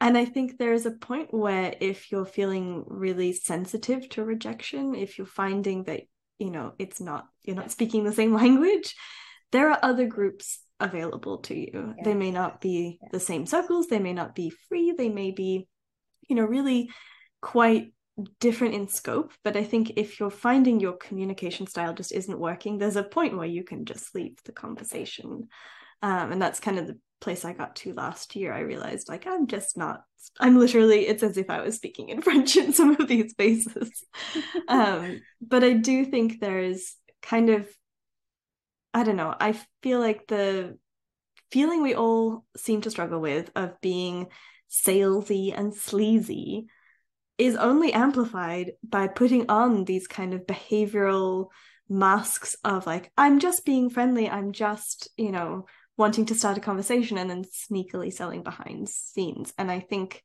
And 0.00 0.18
I 0.18 0.24
think 0.24 0.58
there's 0.58 0.84
a 0.84 0.90
point 0.90 1.32
where 1.32 1.74
if 1.80 2.10
you're 2.10 2.26
feeling 2.26 2.84
really 2.86 3.32
sensitive 3.32 4.08
to 4.10 4.24
rejection, 4.24 4.94
if 4.94 5.16
you're 5.16 5.26
finding 5.26 5.84
that 5.84 6.02
you 6.42 6.50
know 6.50 6.72
it's 6.78 7.00
not 7.00 7.28
you're 7.42 7.56
not 7.56 7.70
speaking 7.70 8.02
the 8.04 8.12
same 8.12 8.34
language 8.42 8.94
there 9.52 9.70
are 9.70 9.78
other 9.82 10.06
groups 10.06 10.58
available 10.80 11.38
to 11.38 11.54
you 11.54 11.94
yeah. 11.96 12.04
they 12.04 12.14
may 12.14 12.32
not 12.32 12.60
be 12.60 12.98
yeah. 13.00 13.08
the 13.12 13.20
same 13.20 13.46
circles 13.46 13.86
they 13.86 14.00
may 14.00 14.12
not 14.12 14.34
be 14.34 14.52
free 14.68 14.92
they 14.96 15.08
may 15.08 15.30
be 15.30 15.68
you 16.28 16.34
know 16.34 16.44
really 16.44 16.90
quite 17.40 17.92
different 18.40 18.74
in 18.74 18.86
scope 18.86 19.32
but 19.42 19.56
i 19.56 19.64
think 19.64 19.92
if 19.96 20.20
you're 20.20 20.30
finding 20.30 20.78
your 20.78 20.92
communication 20.92 21.66
style 21.66 21.94
just 21.94 22.12
isn't 22.12 22.38
working 22.38 22.76
there's 22.76 22.96
a 22.96 23.02
point 23.02 23.36
where 23.36 23.46
you 23.46 23.64
can 23.64 23.86
just 23.86 24.14
leave 24.14 24.36
the 24.44 24.52
conversation 24.52 25.48
um, 26.02 26.32
and 26.32 26.42
that's 26.42 26.60
kind 26.60 26.78
of 26.78 26.88
the 26.88 26.98
place 27.22 27.44
I 27.44 27.52
got 27.52 27.76
to 27.76 27.94
last 27.94 28.36
year, 28.36 28.52
I 28.52 28.60
realized 28.60 29.08
like 29.08 29.26
I'm 29.26 29.46
just 29.46 29.78
not 29.78 30.02
I'm 30.38 30.58
literally 30.58 31.06
it's 31.06 31.22
as 31.22 31.38
if 31.38 31.48
I 31.48 31.62
was 31.62 31.76
speaking 31.76 32.10
in 32.10 32.20
French 32.22 32.56
in 32.56 32.74
some 32.74 33.00
of 33.00 33.08
these 33.08 33.30
spaces. 33.30 34.04
um, 34.68 35.22
but 35.40 35.64
I 35.64 35.72
do 35.72 36.04
think 36.04 36.40
there's 36.40 36.96
kind 37.22 37.48
of 37.48 37.68
I 38.92 39.04
don't 39.04 39.16
know, 39.16 39.34
I 39.40 39.58
feel 39.82 40.00
like 40.00 40.26
the 40.26 40.76
feeling 41.50 41.80
we 41.80 41.94
all 41.94 42.44
seem 42.56 42.82
to 42.82 42.90
struggle 42.90 43.20
with 43.20 43.50
of 43.56 43.80
being 43.80 44.26
salesy 44.70 45.56
and 45.56 45.74
sleazy 45.74 46.66
is 47.46 47.56
only 47.56 47.92
amplified 47.92 48.72
by 48.82 49.06
putting 49.08 49.48
on 49.48 49.84
these 49.84 50.06
kind 50.06 50.34
of 50.34 50.46
behavioral 50.46 51.48
masks 51.88 52.56
of 52.64 52.86
like 52.86 53.10
i'm 53.18 53.38
just 53.38 53.66
being 53.66 53.90
friendly 53.90 54.28
i'm 54.28 54.52
just 54.52 55.08
you 55.16 55.30
know 55.30 55.66
wanting 55.96 56.26
to 56.26 56.34
start 56.34 56.58
a 56.58 56.60
conversation 56.60 57.18
and 57.18 57.30
then 57.30 57.44
sneakily 57.44 58.12
selling 58.12 58.42
behind 58.42 58.88
scenes. 58.88 59.52
And 59.58 59.70
I 59.70 59.80
think 59.80 60.22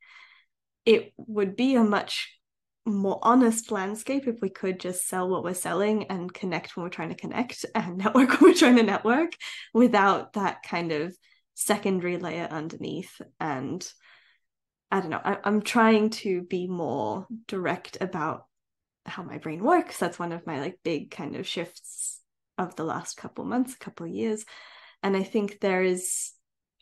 it 0.84 1.12
would 1.16 1.56
be 1.56 1.74
a 1.74 1.84
much 1.84 2.34
more 2.86 3.18
honest 3.22 3.70
landscape 3.70 4.26
if 4.26 4.40
we 4.40 4.48
could 4.48 4.80
just 4.80 5.06
sell 5.06 5.28
what 5.28 5.44
we're 5.44 5.52
selling 5.52 6.04
and 6.04 6.32
connect 6.32 6.74
when 6.74 6.84
we're 6.84 6.90
trying 6.90 7.10
to 7.10 7.14
connect 7.14 7.66
and 7.74 7.98
network 7.98 8.40
when 8.40 8.50
we're 8.50 8.56
trying 8.56 8.76
to 8.76 8.82
network 8.82 9.32
without 9.74 10.32
that 10.32 10.62
kind 10.62 10.90
of 10.90 11.14
secondary 11.54 12.16
layer 12.16 12.48
underneath 12.50 13.20
and 13.38 13.86
i 14.90 15.00
don't 15.00 15.10
know. 15.10 15.20
I, 15.22 15.38
i'm 15.44 15.62
trying 15.62 16.10
to 16.10 16.42
be 16.42 16.66
more 16.66 17.26
direct 17.46 17.98
about 18.00 18.46
how 19.06 19.22
my 19.22 19.38
brain 19.38 19.64
works. 19.64 19.98
That's 19.98 20.18
one 20.18 20.32
of 20.32 20.46
my 20.46 20.60
like 20.60 20.80
big 20.84 21.10
kind 21.10 21.34
of 21.36 21.46
shifts 21.46 22.20
of 22.58 22.76
the 22.76 22.84
last 22.84 23.16
couple 23.16 23.44
months 23.44 23.74
a 23.74 23.78
couple 23.78 24.06
years. 24.06 24.44
And 25.02 25.16
i 25.16 25.22
think 25.22 25.60
there 25.60 25.82
is 25.82 26.32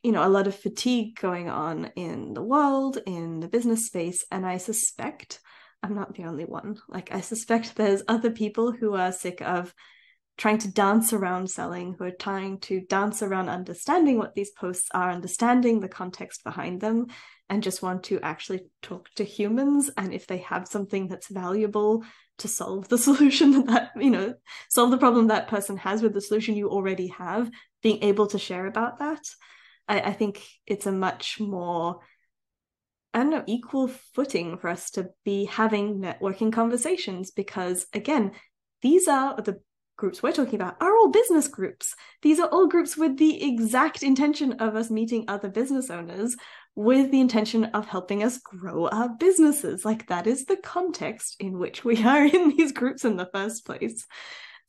you 0.03 0.13
know 0.13 0.27
a 0.27 0.31
lot 0.31 0.47
of 0.47 0.55
fatigue 0.55 1.19
going 1.21 1.49
on 1.51 1.91
in 1.97 2.33
the 2.35 2.43
world 2.43 2.99
in 3.07 3.41
the 3.41 3.49
business 3.49 3.87
space 3.87 4.25
and 4.31 4.47
i 4.47 4.57
suspect 4.57 5.41
i'm 5.83 5.95
not 5.95 6.15
the 6.15 6.25
only 6.25 6.45
one 6.45 6.77
like 6.89 7.13
i 7.13 7.21
suspect 7.21 7.75
there's 7.75 8.05
other 8.07 8.31
people 8.31 8.71
who 8.71 8.95
are 8.95 9.11
sick 9.11 9.41
of 9.41 9.75
trying 10.37 10.59
to 10.59 10.71
dance 10.71 11.13
around 11.13 11.51
selling 11.51 11.95
who 11.95 12.05
are 12.05 12.11
trying 12.11 12.59
to 12.61 12.81
dance 12.83 13.23
around 13.23 13.49
understanding 13.49 14.19
what 14.19 14.35
these 14.35 14.51
posts 14.51 14.89
are 14.93 15.11
understanding 15.11 15.81
the 15.81 15.89
context 15.89 16.45
behind 16.45 16.81
them 16.81 17.07
and 17.49 17.63
just 17.63 17.83
want 17.83 18.05
to 18.05 18.21
actually 18.21 18.61
talk 18.83 19.09
to 19.15 19.25
humans. 19.25 19.91
And 19.97 20.13
if 20.13 20.27
they 20.27 20.39
have 20.39 20.69
something 20.69 21.09
that's 21.09 21.29
valuable 21.29 22.05
to 22.39 22.49
solve 22.49 22.89
the 22.89 22.99
solution 23.09 23.65
that, 23.67 23.93
you 23.97 24.11
know 24.11 24.35
solve 24.69 24.91
the 24.91 24.99
problem 24.99 25.29
that 25.29 25.49
person 25.49 25.77
has 25.79 26.03
with 26.03 26.13
the 26.13 26.21
solution 26.21 26.55
you 26.55 26.69
already 26.69 27.09
have 27.09 27.51
being 27.83 28.03
able 28.03 28.27
to 28.27 28.39
share 28.39 28.67
about 28.67 28.99
that 28.99 29.23
I, 29.89 30.01
I 30.01 30.13
think 30.13 30.43
it's 30.67 30.87
a 30.87 30.93
much 30.93 31.41
more 31.41 32.01
I 33.15 33.21
don't 33.21 33.31
know, 33.31 33.45
equal 33.47 33.89
footing 33.89 34.59
for 34.59 34.69
us 34.69 34.91
to 34.91 35.09
be 35.25 35.47
having 35.47 36.01
networking 36.01 36.53
conversations 36.53 37.31
because, 37.31 37.87
again, 37.95 38.33
these 38.83 39.09
are 39.09 39.41
the 39.41 39.59
groups 39.97 40.23
we're 40.23 40.33
talking 40.33 40.57
about 40.57 40.77
are 40.81 40.97
all 40.97 41.09
business 41.09 41.49
groups. 41.49 41.95
These 42.23 42.39
are 42.41 42.49
all 42.49 42.67
groups 42.67 42.97
with 42.97 43.17
the 43.17 43.43
exact 43.49 44.03
intention 44.03 44.55
of 44.55 44.77
us 44.77 44.91
meeting 44.91 45.25
other 45.29 45.49
business 45.49 45.91
owners 45.91 46.37
with 46.75 47.11
the 47.11 47.21
intention 47.21 47.65
of 47.67 47.87
helping 47.87 48.23
us 48.23 48.39
grow 48.39 48.89
our 48.89 49.09
businesses. 49.09 49.85
Like 49.85 50.09
that 50.09 50.27
is 50.27 50.45
the 50.45 50.57
context 50.57 51.37
in 51.41 51.59
which 51.59 51.85
we 51.85 52.03
are 52.05 52.25
in 52.25 52.55
these 52.57 52.73
groups 52.73 53.05
in 53.05 53.17
the 53.17 53.31
first 53.33 53.65
place. 53.65 54.07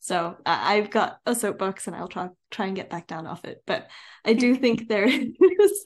So 0.00 0.36
uh, 0.46 0.58
I've 0.60 0.90
got 0.90 1.18
a 1.26 1.34
soapbox 1.34 1.86
and 1.86 1.96
I'll 1.96 2.08
try 2.08 2.28
try 2.50 2.66
and 2.66 2.76
get 2.76 2.88
back 2.88 3.06
down 3.06 3.26
off 3.26 3.44
it. 3.44 3.62
But 3.66 3.88
I 4.24 4.32
do 4.32 4.54
think 4.62 4.88
there 4.88 5.06
is 5.06 5.84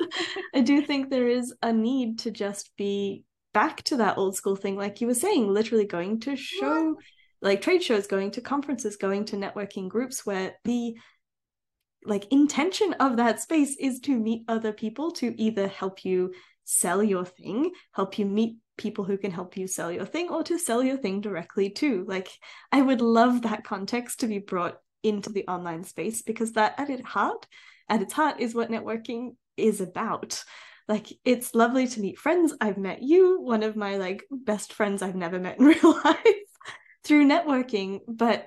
I 0.55 0.61
do 0.61 0.83
think 0.83 1.11
there 1.11 1.29
is 1.29 1.53
a 1.63 1.73
need 1.73 2.21
to 2.21 2.31
just 2.31 2.77
be 2.77 3.25
back 3.53 3.83
to 3.85 3.99
that 3.99 4.19
old 4.19 4.37
school 4.37 4.57
thing, 4.57 4.77
like 4.77 5.01
you 5.01 5.07
were 5.07 5.15
saying, 5.15 5.53
literally 5.53 5.85
going 5.85 6.21
to 6.21 6.37
show 6.37 6.97
like 7.43 7.61
trade 7.61 7.83
shows, 7.83 8.07
going 8.07 8.31
to 8.31 8.41
conferences, 8.41 8.97
going 8.97 9.25
to 9.27 9.37
networking 9.37 9.89
groups 9.89 10.25
where 10.25 10.55
the 10.65 10.95
like 12.05 12.27
intention 12.33 12.95
of 12.95 13.17
that 13.17 13.41
space 13.41 13.77
is 13.79 14.01
to 14.01 14.17
meet 14.17 14.45
other 14.49 14.73
people 14.73 15.11
to 15.13 15.35
either 15.41 15.69
help 15.69 16.05
you 16.05 16.33
sell 16.65 17.03
your 17.03 17.25
thing, 17.25 17.73
help 17.93 18.19
you 18.19 18.25
meet 18.25 18.57
people 18.79 19.05
who 19.05 19.19
can 19.19 19.31
help 19.31 19.57
you 19.57 19.67
sell 19.67 19.93
your 19.93 20.07
thing 20.07 20.29
or 20.29 20.43
to 20.45 20.59
sell 20.59 20.83
your 20.83 20.97
thing 20.97 21.21
directly 21.21 21.69
too. 21.69 22.05
Like 22.09 22.29
I 22.71 22.81
would 22.81 23.01
love 23.01 23.43
that 23.43 23.65
context 23.65 24.21
to 24.21 24.27
be 24.27 24.39
brought 24.39 24.79
into 25.03 25.31
the 25.31 25.47
online 25.49 25.85
space 25.85 26.23
because 26.23 26.53
that 26.53 26.75
at 26.79 26.91
its 26.91 27.03
heart, 27.03 27.47
at 27.89 28.03
its 28.03 28.13
heart 28.13 28.41
is 28.41 28.55
what 28.55 28.71
networking 28.71 29.37
is 29.57 29.81
about. 29.81 30.43
Like 30.89 31.09
it's 31.25 31.55
lovely 31.55 31.87
to 31.89 32.01
meet 32.01 32.19
friends. 32.19 32.55
I've 32.61 32.79
met 32.79 33.03
you, 33.03 33.41
one 33.41 33.63
of 33.63 33.77
my 33.77 33.97
like 33.97 34.25
best 34.31 34.73
friends 34.73 35.03
I've 35.03 35.17
never 35.17 35.39
met 35.39 35.59
in 35.59 35.65
real 35.83 36.01
life 36.05 36.42
through 37.05 37.27
networking, 37.27 38.01
but 38.07 38.47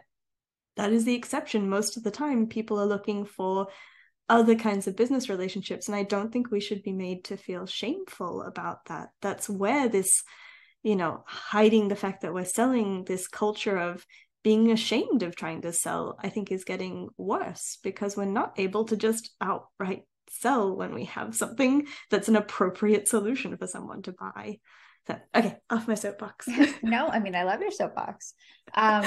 that 0.78 0.92
is 0.92 1.06
the 1.06 1.16
exception. 1.16 1.70
Most 1.70 1.98
of 1.98 2.04
the 2.04 2.12
time 2.12 2.48
people 2.48 2.80
are 2.80 2.86
looking 2.86 3.26
for 3.26 3.68
other 4.28 4.56
kinds 4.56 4.88
of 4.88 4.96
business 4.96 5.30
relationships 5.30 5.88
and 5.88 5.96
i 5.96 6.04
don't 6.04 6.32
think 6.32 6.50
we 6.50 6.60
should 6.60 6.82
be 6.82 6.92
made 6.92 7.24
to 7.24 7.38
feel 7.38 7.66
shameful 7.66 8.42
about 8.42 8.84
that 8.86 9.10
that's 9.22 9.50
where 9.50 9.88
this 9.88 10.24
you 10.84 10.96
know 10.96 11.24
hiding 11.28 11.88
the 11.88 11.96
fact 11.96 12.22
that 12.22 12.34
we're 12.34 12.44
selling 12.44 13.04
this 13.06 13.28
culture 13.28 13.78
of 13.78 14.06
being 14.44 14.72
ashamed 14.72 15.24
of 15.24 15.36
trying 15.36 15.62
to 15.62 15.72
sell 15.72 16.18
i 16.24 16.30
think 16.30 16.52
is 16.52 16.64
getting 16.64 17.08
worse 17.18 17.78
because 17.84 18.18
we're 18.18 18.26
not 18.26 18.54
able 18.58 18.86
to 18.86 18.98
just 18.98 19.36
outright 19.42 20.04
sell 20.30 20.76
when 20.76 20.94
we 20.94 21.06
have 21.06 21.36
something 21.36 21.86
that's 22.10 22.28
an 22.28 22.36
appropriate 22.36 23.08
solution 23.08 23.56
for 23.58 23.68
someone 23.68 24.02
to 24.02 24.12
buy 24.12 24.58
so 25.08 25.18
okay 25.36 25.58
off 25.70 25.88
my 25.88 25.96
soapbox. 25.96 26.48
No 26.84 27.08
i 27.08 27.20
mean 27.20 27.36
i 27.36 27.44
love 27.44 27.62
your 27.62 27.72
soapbox. 27.72 28.34
Um 28.74 29.06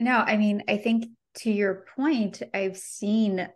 no 0.00 0.16
i 0.18 0.36
mean 0.36 0.62
i 0.68 0.76
think 0.76 1.06
to 1.38 1.50
your 1.50 1.84
point, 1.96 2.42
I've 2.52 2.76
seen 2.76 3.48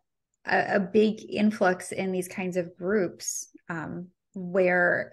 a, 0.46 0.76
a 0.76 0.80
big 0.80 1.20
influx 1.28 1.92
in 1.92 2.12
these 2.12 2.28
kinds 2.28 2.56
of 2.56 2.76
groups 2.76 3.48
um, 3.68 4.08
where 4.34 5.12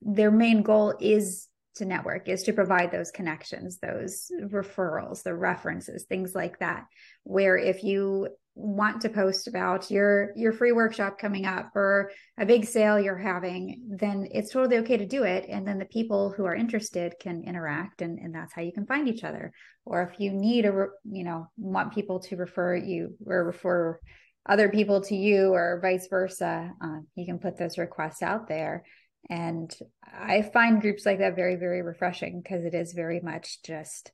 their 0.00 0.30
main 0.30 0.62
goal 0.62 0.94
is 1.00 1.48
to 1.76 1.84
network 1.84 2.28
is 2.28 2.44
to 2.44 2.52
provide 2.52 2.92
those 2.92 3.10
connections 3.10 3.78
those 3.80 4.30
referrals 4.44 5.24
the 5.24 5.34
references 5.34 6.04
things 6.04 6.32
like 6.32 6.56
that 6.60 6.84
where 7.24 7.56
if 7.56 7.82
you 7.82 8.28
want 8.56 9.00
to 9.00 9.08
post 9.08 9.48
about 9.48 9.90
your 9.90 10.30
your 10.36 10.52
free 10.52 10.70
workshop 10.70 11.18
coming 11.18 11.44
up 11.44 11.72
or 11.74 12.10
a 12.38 12.46
big 12.46 12.64
sale 12.64 13.00
you're 13.00 13.16
having 13.16 13.82
then 13.88 14.28
it's 14.30 14.52
totally 14.52 14.78
okay 14.78 14.96
to 14.96 15.06
do 15.06 15.24
it. 15.24 15.46
And 15.48 15.66
then 15.66 15.78
the 15.78 15.84
people 15.86 16.30
who 16.30 16.44
are 16.44 16.54
interested 16.54 17.14
can 17.20 17.42
interact 17.42 18.00
and, 18.00 18.18
and 18.18 18.34
that's 18.34 18.52
how 18.52 18.62
you 18.62 18.72
can 18.72 18.86
find 18.86 19.08
each 19.08 19.24
other. 19.24 19.52
Or 19.84 20.02
if 20.02 20.20
you 20.20 20.32
need 20.32 20.66
a 20.66 20.86
you 21.04 21.24
know 21.24 21.48
want 21.56 21.94
people 21.94 22.20
to 22.20 22.36
refer 22.36 22.76
you 22.76 23.16
or 23.26 23.44
refer 23.44 23.98
other 24.46 24.68
people 24.68 25.00
to 25.00 25.16
you 25.16 25.48
or 25.52 25.80
vice 25.82 26.06
versa 26.08 26.70
uh, 26.80 26.98
you 27.16 27.26
can 27.26 27.38
put 27.38 27.58
those 27.58 27.78
requests 27.78 28.22
out 28.22 28.48
there. 28.48 28.84
And 29.28 29.74
i 30.16 30.42
find 30.42 30.80
groups 30.80 31.04
like 31.04 31.18
that 31.18 31.34
very 31.34 31.56
very 31.56 31.82
refreshing 31.82 32.40
because 32.40 32.64
it 32.64 32.74
is 32.74 32.92
very 32.92 33.20
much 33.20 33.62
just 33.64 34.12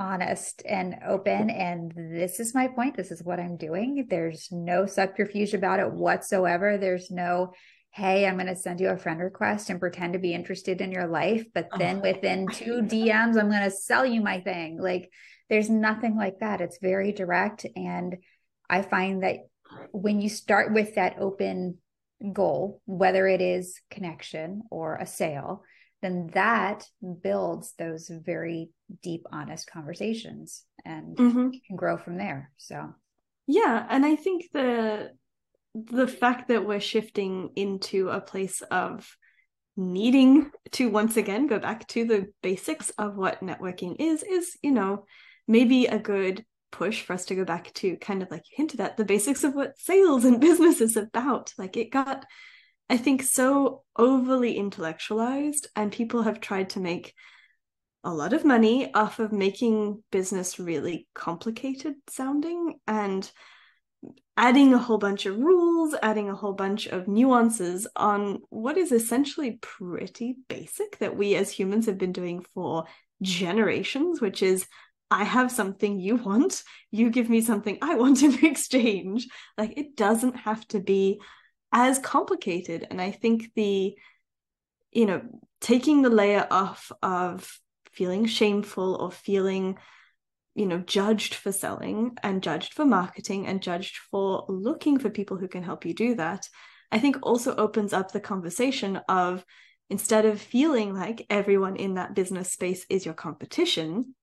honest 0.00 0.62
and 0.66 0.96
open 1.06 1.50
and 1.50 1.92
this 1.94 2.40
is 2.40 2.54
my 2.54 2.66
point 2.66 2.96
this 2.96 3.10
is 3.12 3.22
what 3.22 3.38
i'm 3.38 3.58
doing. 3.58 4.06
There's 4.08 4.48
no 4.50 4.86
subterfuge 4.86 5.52
about 5.52 5.78
it 5.78 5.92
whatsoever. 5.92 6.78
There's 6.78 7.10
no 7.10 7.52
hey 7.92 8.26
i'm 8.26 8.36
going 8.36 8.46
to 8.46 8.56
send 8.56 8.80
you 8.80 8.88
a 8.88 8.96
friend 8.96 9.20
request 9.20 9.68
and 9.68 9.78
pretend 9.78 10.14
to 10.14 10.18
be 10.18 10.32
interested 10.32 10.80
in 10.80 10.92
your 10.92 11.08
life 11.08 11.44
but 11.52 11.68
then 11.76 12.00
within 12.00 12.46
two 12.52 12.82
dms 12.82 13.36
i'm 13.36 13.50
going 13.50 13.62
to 13.62 13.70
sell 13.70 14.06
you 14.06 14.20
my 14.20 14.40
thing. 14.40 14.80
Like 14.80 15.10
there's 15.48 15.68
nothing 15.68 16.16
like 16.16 16.38
that. 16.38 16.60
It's 16.60 16.78
very 16.80 17.12
direct 17.12 17.66
and 17.76 18.16
i 18.68 18.82
find 18.82 19.22
that 19.22 19.36
when 19.92 20.20
you 20.20 20.28
start 20.28 20.72
with 20.72 20.94
that 20.94 21.16
open 21.18 21.78
goal 22.32 22.80
whether 22.86 23.26
it 23.26 23.40
is 23.40 23.80
connection 23.90 24.62
or 24.70 24.96
a 24.96 25.06
sale 25.06 25.62
then 26.02 26.28
that 26.34 26.86
builds 27.22 27.74
those 27.78 28.08
very 28.08 28.70
deep, 29.02 29.26
honest 29.32 29.70
conversations 29.70 30.64
and 30.84 31.16
mm-hmm. 31.16 31.50
can 31.66 31.76
grow 31.76 31.98
from 31.98 32.16
there. 32.16 32.50
So, 32.56 32.94
yeah. 33.46 33.86
And 33.88 34.06
I 34.06 34.16
think 34.16 34.46
the, 34.52 35.10
the 35.74 36.08
fact 36.08 36.48
that 36.48 36.66
we're 36.66 36.80
shifting 36.80 37.50
into 37.56 38.08
a 38.08 38.20
place 38.20 38.62
of 38.70 39.14
needing 39.76 40.50
to 40.72 40.88
once 40.88 41.16
again 41.16 41.46
go 41.46 41.58
back 41.58 41.86
to 41.88 42.04
the 42.04 42.28
basics 42.42 42.90
of 42.90 43.16
what 43.16 43.40
networking 43.40 43.96
is, 43.98 44.22
is, 44.22 44.56
you 44.62 44.70
know, 44.70 45.04
maybe 45.46 45.86
a 45.86 45.98
good 45.98 46.44
push 46.70 47.02
for 47.02 47.12
us 47.12 47.26
to 47.26 47.34
go 47.34 47.44
back 47.44 47.72
to 47.74 47.96
kind 47.96 48.22
of 48.22 48.30
like 48.30 48.42
you 48.50 48.56
hinted 48.56 48.80
at 48.80 48.96
the 48.96 49.04
basics 49.04 49.44
of 49.44 49.54
what 49.54 49.78
sales 49.78 50.24
and 50.24 50.40
business 50.40 50.80
is 50.80 50.96
about. 50.96 51.52
Like 51.58 51.76
it 51.76 51.90
got 51.90 52.24
I 52.90 52.96
think, 52.96 53.22
so 53.22 53.84
overly 53.96 54.56
intellectualized, 54.56 55.68
and 55.76 55.92
people 55.92 56.22
have 56.22 56.40
tried 56.40 56.70
to 56.70 56.80
make 56.80 57.14
a 58.02 58.12
lot 58.12 58.32
of 58.32 58.44
money 58.44 58.92
off 58.92 59.20
of 59.20 59.30
making 59.30 60.02
business 60.10 60.58
really 60.58 61.06
complicated 61.14 61.94
sounding 62.08 62.80
and 62.88 63.30
adding 64.36 64.74
a 64.74 64.78
whole 64.78 64.98
bunch 64.98 65.24
of 65.26 65.38
rules, 65.38 65.94
adding 66.02 66.30
a 66.30 66.34
whole 66.34 66.54
bunch 66.54 66.88
of 66.88 67.06
nuances 67.06 67.86
on 67.94 68.40
what 68.48 68.76
is 68.76 68.90
essentially 68.90 69.58
pretty 69.60 70.36
basic 70.48 70.98
that 70.98 71.16
we 71.16 71.36
as 71.36 71.50
humans 71.50 71.86
have 71.86 71.98
been 71.98 72.12
doing 72.12 72.44
for 72.54 72.86
generations, 73.22 74.20
which 74.20 74.42
is 74.42 74.66
I 75.12 75.24
have 75.24 75.52
something 75.52 76.00
you 76.00 76.16
want, 76.16 76.62
you 76.90 77.10
give 77.10 77.28
me 77.28 77.40
something 77.40 77.78
I 77.82 77.94
want 77.94 78.22
in 78.22 78.32
exchange. 78.44 79.28
Like 79.56 79.76
it 79.76 79.94
doesn't 79.94 80.36
have 80.36 80.66
to 80.68 80.80
be 80.80 81.20
as 81.72 81.98
complicated. 81.98 82.86
And 82.90 83.00
I 83.00 83.10
think 83.10 83.52
the, 83.54 83.96
you 84.92 85.06
know, 85.06 85.22
taking 85.60 86.02
the 86.02 86.10
layer 86.10 86.46
off 86.50 86.90
of 87.02 87.50
feeling 87.92 88.26
shameful 88.26 88.96
or 88.96 89.10
feeling, 89.10 89.78
you 90.54 90.66
know, 90.66 90.78
judged 90.78 91.34
for 91.34 91.52
selling 91.52 92.16
and 92.22 92.42
judged 92.42 92.74
for 92.74 92.84
marketing 92.84 93.46
and 93.46 93.62
judged 93.62 93.96
for 94.10 94.44
looking 94.48 94.98
for 94.98 95.10
people 95.10 95.36
who 95.36 95.48
can 95.48 95.62
help 95.62 95.84
you 95.84 95.94
do 95.94 96.14
that, 96.14 96.48
I 96.92 96.98
think 96.98 97.18
also 97.22 97.54
opens 97.56 97.92
up 97.92 98.12
the 98.12 98.20
conversation 98.20 99.00
of 99.08 99.44
instead 99.88 100.24
of 100.24 100.40
feeling 100.40 100.94
like 100.94 101.26
everyone 101.30 101.76
in 101.76 101.94
that 101.94 102.14
business 102.14 102.52
space 102.52 102.86
is 102.88 103.04
your 103.04 103.14
competition, 103.14 104.14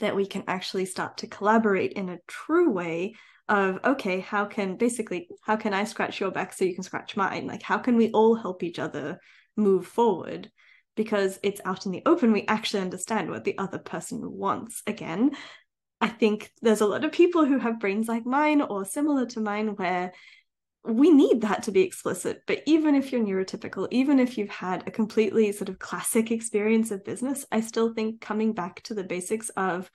that 0.00 0.16
we 0.16 0.26
can 0.26 0.44
actually 0.48 0.86
start 0.86 1.18
to 1.18 1.28
collaborate 1.28 1.92
in 1.92 2.08
a 2.08 2.18
true 2.26 2.70
way 2.70 3.14
of 3.48 3.78
okay 3.84 4.20
how 4.20 4.46
can 4.46 4.76
basically 4.76 5.28
how 5.42 5.54
can 5.54 5.74
i 5.74 5.84
scratch 5.84 6.18
your 6.18 6.30
back 6.30 6.52
so 6.52 6.64
you 6.64 6.74
can 6.74 6.84
scratch 6.84 7.16
mine? 7.16 7.46
Like 7.46 7.62
how 7.62 7.78
can 7.78 7.96
we 7.96 8.10
all 8.10 8.34
help 8.34 8.62
each 8.62 8.78
other 8.78 9.18
move 9.56 9.86
forward? 9.86 10.50
Because 10.96 11.38
it's 11.42 11.60
out 11.64 11.86
in 11.86 11.92
the 11.92 12.02
open. 12.06 12.32
We 12.32 12.46
actually 12.46 12.82
understand 12.82 13.30
what 13.30 13.44
the 13.44 13.58
other 13.58 13.78
person 13.78 14.20
wants. 14.30 14.82
Again 14.86 15.32
i 16.00 16.08
think 16.08 16.50
there's 16.60 16.80
a 16.80 16.86
lot 16.86 17.04
of 17.04 17.12
people 17.12 17.44
who 17.44 17.58
have 17.58 17.80
brains 17.80 18.08
like 18.08 18.26
mine 18.26 18.60
or 18.60 18.84
similar 18.84 19.24
to 19.26 19.40
mine 19.40 19.76
where 19.76 20.12
we 20.86 21.10
need 21.10 21.40
that 21.40 21.62
to 21.62 21.72
be 21.72 21.80
explicit. 21.80 22.42
But 22.46 22.62
even 22.66 22.94
if 22.94 23.10
you're 23.10 23.24
neurotypical 23.24 23.88
even 23.90 24.18
if 24.18 24.36
you've 24.36 24.50
had 24.50 24.86
a 24.86 24.90
completely 24.90 25.50
sort 25.52 25.68
of 25.68 25.78
classic 25.78 26.30
experience 26.30 26.90
of 26.90 27.04
business 27.04 27.46
i 27.50 27.60
still 27.60 27.94
think 27.94 28.20
coming 28.20 28.52
back 28.52 28.82
to 28.82 28.94
the 28.94 29.04
basics 29.04 29.48
of 29.50 29.90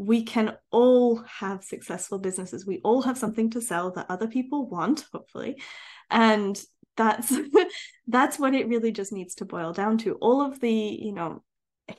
we 0.00 0.22
can 0.22 0.56
all 0.70 1.16
have 1.24 1.62
successful 1.62 2.18
businesses. 2.18 2.64
We 2.64 2.80
all 2.82 3.02
have 3.02 3.18
something 3.18 3.50
to 3.50 3.60
sell 3.60 3.90
that 3.90 4.06
other 4.08 4.28
people 4.28 4.66
want, 4.66 5.04
hopefully. 5.12 5.60
And 6.10 6.58
that's 6.96 7.30
that's 8.08 8.38
what 8.38 8.54
it 8.54 8.66
really 8.66 8.92
just 8.92 9.12
needs 9.12 9.34
to 9.36 9.44
boil 9.44 9.74
down 9.74 9.98
to. 9.98 10.14
All 10.14 10.40
of 10.40 10.58
the, 10.58 10.72
you 10.72 11.12
know, 11.12 11.42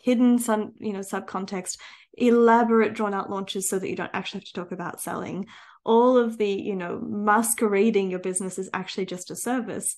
hidden 0.01 0.39
some, 0.39 0.73
you 0.79 0.93
know, 0.93 1.01
subcontext, 1.01 1.77
elaborate 2.13 2.95
drawn 2.95 3.13
out 3.13 3.29
launches 3.29 3.69
so 3.69 3.77
that 3.77 3.87
you 3.87 3.95
don't 3.95 4.15
actually 4.15 4.39
have 4.39 4.47
to 4.47 4.53
talk 4.53 4.71
about 4.71 4.99
selling. 4.99 5.45
All 5.85 6.17
of 6.17 6.39
the, 6.39 6.49
you 6.49 6.75
know, 6.75 6.99
masquerading 6.99 8.09
your 8.09 8.19
business 8.19 8.57
is 8.57 8.69
actually 8.73 9.05
just 9.05 9.29
a 9.29 9.35
service 9.35 9.95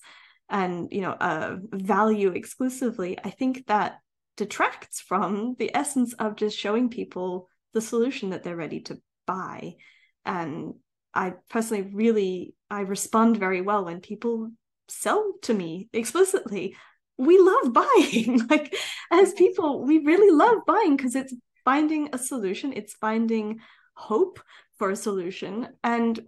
and, 0.50 0.88
you 0.92 1.00
know, 1.00 1.16
a 1.18 1.56
value 1.72 2.32
exclusively. 2.32 3.18
I 3.24 3.30
think 3.30 3.64
that 3.68 4.00
detracts 4.36 5.00
from 5.00 5.56
the 5.58 5.74
essence 5.74 6.12
of 6.14 6.36
just 6.36 6.58
showing 6.58 6.90
people 6.90 7.48
the 7.74 7.80
solution 7.80 8.30
that 8.30 8.42
they're 8.42 8.56
ready 8.56 8.80
to 8.80 9.00
buy. 9.26 9.76
And 10.24 10.74
i 11.16 11.32
personally 11.48 11.88
really 11.92 12.56
i 12.70 12.80
respond 12.80 13.36
very 13.36 13.60
well 13.60 13.84
when 13.84 14.00
people 14.00 14.50
sell 14.88 15.34
to 15.42 15.54
me 15.54 15.88
explicitly. 15.92 16.76
We 17.16 17.38
love 17.38 17.72
buying. 17.72 18.40
Like 18.50 18.74
as 19.10 19.32
people 19.32 19.84
we 19.84 19.98
really 19.98 20.30
love 20.30 20.58
buying 20.66 20.96
because 20.96 21.14
it's 21.14 21.34
finding 21.64 22.10
a 22.12 22.18
solution. 22.18 22.72
It's 22.72 22.94
finding 22.94 23.60
hope 23.94 24.40
for 24.78 24.90
a 24.90 24.96
solution. 24.96 25.68
And 25.82 26.18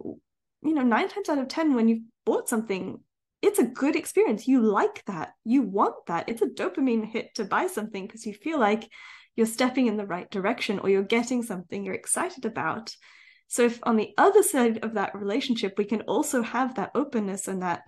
you 0.63 0.73
know 0.73 0.83
9 0.83 1.09
times 1.09 1.29
out 1.29 1.37
of 1.37 1.47
10 1.47 1.75
when 1.75 1.87
you've 1.87 2.03
bought 2.25 2.49
something 2.49 2.99
it's 3.41 3.59
a 3.59 3.63
good 3.63 3.95
experience. 3.95 4.47
You 4.47 4.61
like 4.61 5.05
that. 5.05 5.33
You 5.43 5.61
want 5.61 6.07
that. 6.07 6.27
It's 6.27 6.41
a 6.41 6.47
dopamine 6.47 7.05
hit 7.05 7.35
to 7.35 7.45
buy 7.45 7.67
something 7.67 8.05
because 8.05 8.25
you 8.25 8.33
feel 8.33 8.59
like 8.59 8.89
you're 9.37 9.45
stepping 9.45 9.87
in 9.87 9.95
the 9.95 10.05
right 10.05 10.29
direction 10.29 10.79
or 10.79 10.89
you're 10.89 11.03
getting 11.03 11.43
something 11.43 11.85
you're 11.85 11.93
excited 11.93 12.43
about. 12.43 12.93
So, 13.47 13.63
if 13.63 13.79
on 13.83 13.95
the 13.95 14.13
other 14.17 14.43
side 14.43 14.83
of 14.83 14.95
that 14.95 15.15
relationship, 15.15 15.75
we 15.77 15.85
can 15.85 16.01
also 16.01 16.41
have 16.41 16.75
that 16.75 16.91
openness 16.93 17.47
and 17.47 17.61
that 17.61 17.83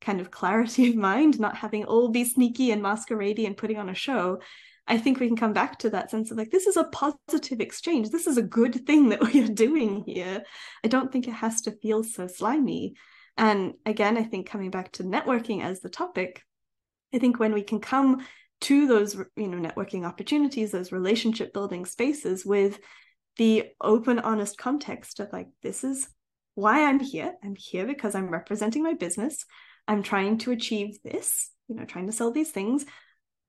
kind 0.00 0.20
of 0.20 0.30
clarity 0.30 0.88
of 0.90 0.96
mind, 0.96 1.38
not 1.38 1.56
having 1.56 1.84
all 1.84 2.08
be 2.08 2.24
sneaky 2.24 2.70
and 2.70 2.82
masqueradey 2.82 3.46
and 3.46 3.56
putting 3.56 3.76
on 3.76 3.90
a 3.90 3.94
show, 3.94 4.38
I 4.86 4.98
think 4.98 5.18
we 5.18 5.26
can 5.26 5.36
come 5.36 5.54
back 5.54 5.78
to 5.80 5.90
that 5.90 6.10
sense 6.10 6.30
of 6.30 6.36
like, 6.36 6.50
this 6.50 6.66
is 6.66 6.76
a 6.76 6.84
positive 6.84 7.60
exchange. 7.60 8.10
This 8.10 8.26
is 8.26 8.36
a 8.36 8.42
good 8.42 8.86
thing 8.86 9.10
that 9.10 9.22
we 9.32 9.42
are 9.42 9.48
doing 9.48 10.04
here. 10.06 10.42
I 10.84 10.88
don't 10.88 11.10
think 11.10 11.26
it 11.26 11.32
has 11.32 11.62
to 11.62 11.72
feel 11.72 12.04
so 12.04 12.26
slimy. 12.26 12.94
And 13.36 13.74
again, 13.84 14.16
I 14.16 14.22
think 14.22 14.48
coming 14.48 14.70
back 14.70 14.92
to 14.92 15.02
networking 15.02 15.62
as 15.62 15.80
the 15.80 15.88
topic, 15.88 16.42
I 17.12 17.18
think 17.18 17.38
when 17.38 17.52
we 17.52 17.62
can 17.62 17.80
come 17.80 18.24
to 18.62 18.86
those 18.86 19.14
you 19.36 19.48
know 19.48 19.68
networking 19.68 20.06
opportunities 20.06 20.70
those 20.70 20.92
relationship 20.92 21.52
building 21.52 21.84
spaces 21.84 22.44
with 22.44 22.78
the 23.36 23.64
open 23.80 24.18
honest 24.18 24.56
context 24.58 25.20
of 25.20 25.32
like 25.32 25.48
this 25.62 25.84
is 25.84 26.08
why 26.54 26.84
i'm 26.86 27.00
here. 27.00 27.34
I'm 27.42 27.56
here 27.56 27.86
because 27.86 28.14
i'm 28.14 28.28
representing 28.28 28.82
my 28.82 28.94
business. 28.94 29.44
I'm 29.86 30.02
trying 30.02 30.38
to 30.38 30.52
achieve 30.52 30.98
this 31.02 31.50
you 31.68 31.76
know 31.76 31.84
trying 31.84 32.06
to 32.06 32.12
sell 32.12 32.30
these 32.30 32.50
things. 32.50 32.84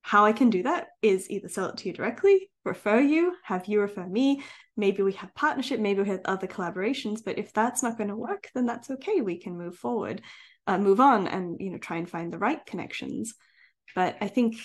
How 0.01 0.25
i 0.25 0.33
can 0.33 0.49
do 0.49 0.63
that 0.63 0.87
is 1.01 1.29
either 1.29 1.47
sell 1.47 1.69
it 1.69 1.77
to 1.77 1.87
you 1.87 1.93
directly 1.93 2.49
refer 2.63 2.99
you 2.99 3.35
have 3.43 3.67
you 3.67 3.79
refer 3.79 4.05
me. 4.07 4.41
Maybe 4.75 5.03
we 5.03 5.13
have 5.13 5.35
partnership 5.35 5.79
maybe 5.79 6.01
we 6.01 6.09
have 6.09 6.21
other 6.25 6.47
collaborations 6.47 7.19
but 7.23 7.37
if 7.37 7.53
that's 7.53 7.83
not 7.83 7.97
going 7.97 8.09
to 8.09 8.15
work 8.15 8.49
then 8.55 8.65
that's 8.65 8.89
okay. 8.89 9.21
We 9.21 9.37
can 9.37 9.57
move 9.57 9.75
forward 9.75 10.21
uh, 10.67 10.79
move 10.79 10.99
on 10.99 11.27
and 11.27 11.57
you 11.59 11.69
know 11.69 11.77
try 11.77 11.97
and 11.97 12.09
find 12.09 12.33
the 12.33 12.39
right 12.39 12.65
connections. 12.65 13.35
But 13.93 14.17
i 14.19 14.27
think 14.27 14.55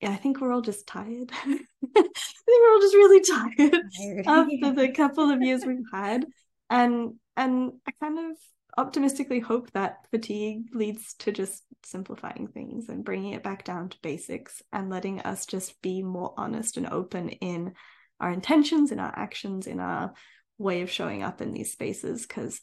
yeah, 0.00 0.10
I 0.10 0.16
think 0.16 0.40
we're 0.40 0.52
all 0.52 0.60
just 0.60 0.86
tired. 0.86 1.30
I 1.32 1.44
think 1.44 1.66
we're 1.94 2.72
all 2.72 2.80
just 2.80 2.94
really 2.94 3.20
tired, 3.20 3.82
tired. 3.96 4.26
after 4.26 4.72
the 4.72 4.92
couple 4.92 5.30
of 5.30 5.42
years 5.42 5.64
we've 5.66 5.78
had. 5.92 6.24
And 6.70 7.14
and 7.36 7.72
I 7.86 7.92
kind 8.00 8.18
of 8.18 8.36
optimistically 8.76 9.40
hope 9.40 9.72
that 9.72 10.06
fatigue 10.10 10.66
leads 10.72 11.14
to 11.14 11.32
just 11.32 11.64
simplifying 11.84 12.46
things 12.46 12.88
and 12.88 13.04
bringing 13.04 13.32
it 13.32 13.42
back 13.42 13.64
down 13.64 13.88
to 13.88 13.98
basics 14.02 14.62
and 14.72 14.90
letting 14.90 15.20
us 15.20 15.46
just 15.46 15.80
be 15.82 16.02
more 16.02 16.32
honest 16.36 16.76
and 16.76 16.86
open 16.86 17.30
in 17.30 17.72
our 18.20 18.30
intentions, 18.30 18.92
in 18.92 19.00
our 19.00 19.12
actions, 19.16 19.66
in 19.66 19.80
our 19.80 20.12
way 20.58 20.82
of 20.82 20.90
showing 20.90 21.22
up 21.24 21.40
in 21.40 21.52
these 21.52 21.72
spaces. 21.72 22.24
Because 22.24 22.60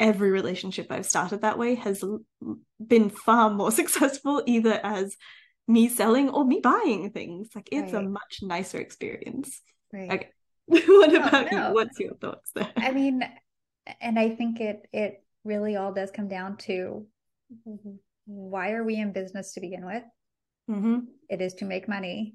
every 0.00 0.30
relationship 0.30 0.88
I've 0.90 1.06
started 1.06 1.42
that 1.42 1.58
way 1.58 1.76
has 1.76 2.02
been 2.84 3.10
far 3.10 3.50
more 3.50 3.70
successful, 3.80 4.42
either 4.46 4.80
as 4.82 5.16
me 5.66 5.88
selling 5.88 6.28
or 6.28 6.44
me 6.44 6.60
buying 6.62 7.10
things. 7.10 7.48
Like 7.54 7.68
it's 7.72 7.92
right. 7.92 8.04
a 8.04 8.08
much 8.08 8.40
nicer 8.42 8.78
experience. 8.78 9.60
Right. 9.92 10.10
Okay. 10.10 10.28
what 10.66 11.14
oh, 11.14 11.16
about 11.16 11.52
no. 11.52 11.68
you? 11.68 11.74
What's 11.74 11.98
your 11.98 12.14
thoughts 12.14 12.50
there? 12.54 12.72
I 12.76 12.90
mean, 12.92 13.22
and 14.00 14.18
I 14.18 14.30
think 14.30 14.60
it 14.60 14.86
it 14.92 15.22
really 15.44 15.76
all 15.76 15.92
does 15.92 16.10
come 16.10 16.28
down 16.28 16.56
to 16.56 17.06
why 18.26 18.72
are 18.72 18.84
we 18.84 18.96
in 18.96 19.12
business 19.12 19.52
to 19.52 19.60
begin 19.60 19.84
with? 19.84 20.02
Mm-hmm. 20.70 21.00
It 21.28 21.40
is 21.40 21.54
to 21.54 21.64
make 21.64 21.88
money. 21.88 22.34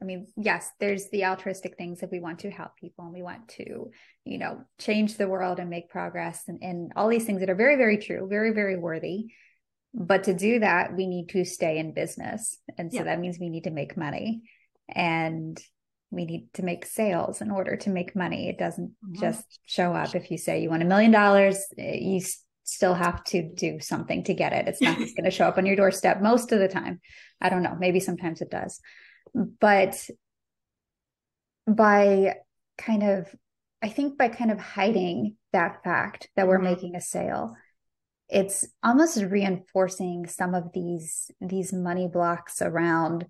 I 0.00 0.04
mean, 0.04 0.26
yes, 0.36 0.70
there's 0.80 1.08
the 1.10 1.24
altruistic 1.24 1.76
things 1.76 2.00
that 2.00 2.10
we 2.10 2.20
want 2.20 2.40
to 2.40 2.50
help 2.50 2.76
people 2.76 3.04
and 3.04 3.14
we 3.14 3.22
want 3.22 3.48
to, 3.48 3.90
you 4.24 4.38
know, 4.38 4.60
change 4.78 5.16
the 5.16 5.28
world 5.28 5.58
and 5.58 5.70
make 5.70 5.88
progress 5.88 6.44
and, 6.46 6.62
and 6.62 6.92
all 6.94 7.08
these 7.08 7.24
things 7.24 7.40
that 7.40 7.50
are 7.50 7.54
very, 7.54 7.76
very 7.76 7.98
true, 7.98 8.26
very, 8.28 8.52
very 8.52 8.76
worthy. 8.76 9.32
But 9.94 10.24
to 10.24 10.34
do 10.34 10.58
that, 10.58 10.96
we 10.96 11.06
need 11.06 11.28
to 11.30 11.44
stay 11.44 11.78
in 11.78 11.94
business. 11.94 12.58
And 12.76 12.92
so 12.92 12.98
yeah. 12.98 13.04
that 13.04 13.20
means 13.20 13.38
we 13.38 13.48
need 13.48 13.64
to 13.64 13.70
make 13.70 13.96
money 13.96 14.42
and 14.88 15.58
we 16.10 16.24
need 16.24 16.52
to 16.54 16.64
make 16.64 16.84
sales 16.84 17.40
in 17.40 17.50
order 17.50 17.76
to 17.76 17.90
make 17.90 18.16
money. 18.16 18.48
It 18.48 18.58
doesn't 18.58 18.90
mm-hmm. 18.90 19.20
just 19.20 19.44
show 19.66 19.94
up. 19.94 20.14
If 20.14 20.32
you 20.32 20.38
say 20.38 20.60
you 20.60 20.68
want 20.68 20.82
a 20.82 20.86
million 20.86 21.12
dollars, 21.12 21.64
eh, 21.78 21.98
you 22.00 22.20
still 22.64 22.94
have 22.94 23.22
to 23.24 23.42
do 23.42 23.78
something 23.78 24.24
to 24.24 24.34
get 24.34 24.52
it. 24.52 24.66
It's 24.66 24.80
not 24.80 24.98
just 24.98 25.16
going 25.16 25.24
to 25.24 25.30
show 25.30 25.46
up 25.46 25.58
on 25.58 25.66
your 25.66 25.76
doorstep 25.76 26.20
most 26.20 26.50
of 26.50 26.58
the 26.58 26.68
time. 26.68 27.00
I 27.40 27.48
don't 27.48 27.62
know. 27.62 27.76
Maybe 27.78 28.00
sometimes 28.00 28.40
it 28.40 28.50
does. 28.50 28.80
But 29.34 30.08
by 31.68 32.36
kind 32.78 33.04
of, 33.04 33.34
I 33.80 33.88
think 33.90 34.18
by 34.18 34.28
kind 34.28 34.50
of 34.50 34.58
hiding 34.58 35.36
that 35.52 35.84
fact 35.84 36.28
that 36.34 36.48
we're 36.48 36.56
mm-hmm. 36.56 36.64
making 36.64 36.96
a 36.96 37.00
sale, 37.00 37.54
it's 38.28 38.66
almost 38.82 39.22
reinforcing 39.22 40.26
some 40.26 40.54
of 40.54 40.72
these 40.72 41.30
these 41.40 41.72
money 41.72 42.08
blocks 42.08 42.62
around 42.62 43.26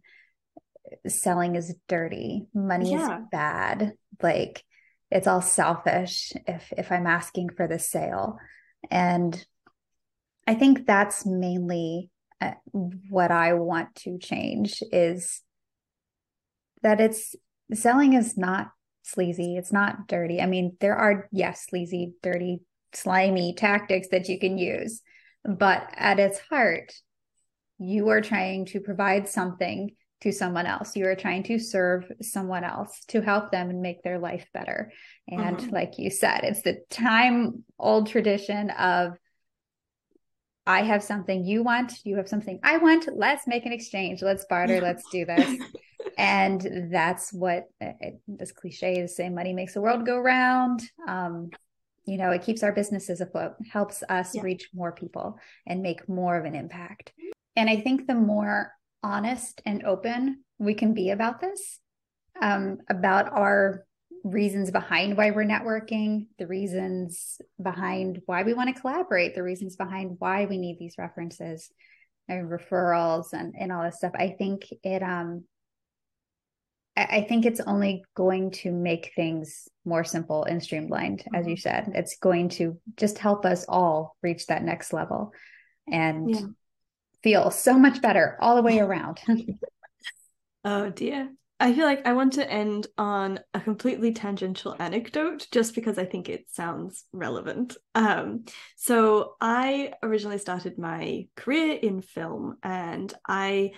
selling 1.06 1.56
is 1.56 1.74
dirty 1.88 2.46
money 2.54 2.92
yeah. 2.92 3.18
is 3.18 3.24
bad 3.30 3.92
like 4.22 4.62
it's 5.10 5.26
all 5.26 5.42
selfish 5.42 6.32
if 6.46 6.72
if 6.76 6.92
i'm 6.92 7.06
asking 7.06 7.48
for 7.48 7.66
the 7.66 7.78
sale 7.78 8.38
and 8.90 9.44
i 10.46 10.54
think 10.54 10.86
that's 10.86 11.26
mainly 11.26 12.10
uh, 12.40 12.52
what 13.08 13.30
i 13.30 13.54
want 13.54 13.94
to 13.94 14.18
change 14.18 14.82
is 14.92 15.40
that 16.82 17.00
it's 17.00 17.34
selling 17.72 18.12
is 18.12 18.36
not 18.36 18.68
sleazy 19.02 19.56
it's 19.56 19.72
not 19.72 20.06
dirty 20.06 20.40
i 20.40 20.46
mean 20.46 20.76
there 20.80 20.96
are 20.96 21.28
yes 21.32 21.66
sleazy 21.68 22.14
dirty 22.22 22.60
slimy 22.96 23.54
tactics 23.54 24.08
that 24.08 24.28
you 24.28 24.38
can 24.38 24.58
use. 24.58 25.02
But 25.44 25.88
at 25.94 26.18
its 26.18 26.38
heart, 26.38 26.92
you 27.78 28.08
are 28.08 28.20
trying 28.20 28.66
to 28.66 28.80
provide 28.80 29.28
something 29.28 29.94
to 30.22 30.32
someone 30.32 30.64
else. 30.64 30.96
You 30.96 31.06
are 31.06 31.16
trying 31.16 31.42
to 31.44 31.58
serve 31.58 32.10
someone 32.22 32.64
else 32.64 33.04
to 33.08 33.20
help 33.20 33.50
them 33.50 33.68
and 33.68 33.82
make 33.82 34.02
their 34.02 34.18
life 34.18 34.46
better. 34.54 34.90
And 35.28 35.58
mm-hmm. 35.58 35.74
like 35.74 35.98
you 35.98 36.10
said, 36.10 36.40
it's 36.44 36.62
the 36.62 36.82
time 36.88 37.64
old 37.78 38.08
tradition 38.08 38.70
of 38.70 39.18
I 40.66 40.82
have 40.82 41.02
something 41.02 41.44
you 41.44 41.62
want, 41.62 41.92
you 42.04 42.16
have 42.16 42.28
something 42.28 42.58
I 42.62 42.78
want. 42.78 43.06
Let's 43.14 43.46
make 43.46 43.66
an 43.66 43.72
exchange. 43.72 44.22
Let's 44.22 44.46
barter. 44.46 44.80
Let's 44.80 45.04
do 45.12 45.26
this. 45.26 45.60
and 46.18 46.90
that's 46.90 47.32
what 47.32 47.68
this 48.26 48.52
cliche 48.52 49.00
is 49.00 49.14
saying 49.14 49.34
money 49.34 49.52
makes 49.52 49.74
the 49.74 49.82
world 49.82 50.06
go 50.06 50.18
round. 50.18 50.82
Um, 51.06 51.50
you 52.06 52.16
know 52.16 52.30
it 52.30 52.42
keeps 52.42 52.62
our 52.62 52.72
businesses 52.72 53.20
afloat 53.20 53.54
helps 53.70 54.02
us 54.08 54.34
yeah. 54.34 54.42
reach 54.42 54.68
more 54.74 54.92
people 54.92 55.38
and 55.66 55.82
make 55.82 56.08
more 56.08 56.36
of 56.36 56.44
an 56.44 56.54
impact 56.54 57.12
and 57.56 57.68
i 57.68 57.76
think 57.76 58.06
the 58.06 58.14
more 58.14 58.72
honest 59.02 59.60
and 59.66 59.84
open 59.84 60.44
we 60.58 60.74
can 60.74 60.94
be 60.94 61.10
about 61.10 61.40
this, 61.40 61.80
um, 62.40 62.78
about 62.90 63.32
our 63.32 63.84
reasons 64.24 64.70
behind 64.70 65.16
why 65.16 65.30
we're 65.30 65.44
networking, 65.44 66.26
the 66.38 66.46
reasons 66.46 67.40
behind 67.62 68.22
why 68.26 68.42
we 68.42 68.54
want 68.54 68.74
to 68.74 68.80
collaborate, 68.80 69.34
the 69.34 69.42
reasons 69.42 69.76
behind 69.76 70.16
why 70.18 70.46
we 70.46 70.58
need 70.58 70.78
these 70.78 70.96
references 70.98 71.70
and 72.28 72.48
referrals 72.48 73.32
and, 73.32 73.54
and 73.58 73.70
all 73.70 73.82
this 73.82 73.96
stuff. 73.96 74.12
I 74.14 74.34
think 74.38 74.66
it 74.82 75.02
um 75.02 75.44
I 76.96 77.22
think 77.28 77.44
it's 77.44 77.60
only 77.60 78.04
going 78.14 78.52
to 78.52 78.70
make 78.70 79.12
things 79.16 79.68
more 79.84 80.04
simple 80.04 80.44
and 80.44 80.62
streamlined, 80.62 81.20
mm-hmm. 81.20 81.34
as 81.34 81.46
you 81.46 81.56
said. 81.56 81.90
It's 81.94 82.18
going 82.18 82.50
to 82.50 82.78
just 82.96 83.18
help 83.18 83.44
us 83.44 83.64
all 83.68 84.16
reach 84.22 84.46
that 84.46 84.62
next 84.62 84.92
level 84.92 85.32
and 85.90 86.30
yeah. 86.30 86.40
feel 87.22 87.50
so 87.50 87.78
much 87.78 88.00
better 88.00 88.36
all 88.40 88.54
the 88.54 88.62
way 88.62 88.78
around. 88.78 89.20
oh 90.64 90.90
dear. 90.90 91.30
I 91.60 91.72
feel 91.72 91.84
like 91.84 92.06
I 92.06 92.12
want 92.12 92.34
to 92.34 92.50
end 92.50 92.88
on 92.98 93.40
a 93.54 93.60
completely 93.60 94.12
tangential 94.12 94.76
anecdote 94.78 95.46
just 95.50 95.74
because 95.74 95.98
I 95.98 96.04
think 96.04 96.28
it 96.28 96.46
sounds 96.50 97.04
relevant. 97.12 97.76
Um, 97.94 98.44
so 98.76 99.36
I 99.40 99.92
originally 100.02 100.38
started 100.38 100.78
my 100.78 101.28
career 101.36 101.78
in 101.80 102.02
film 102.02 102.56
and 102.62 103.12
I 103.26 103.72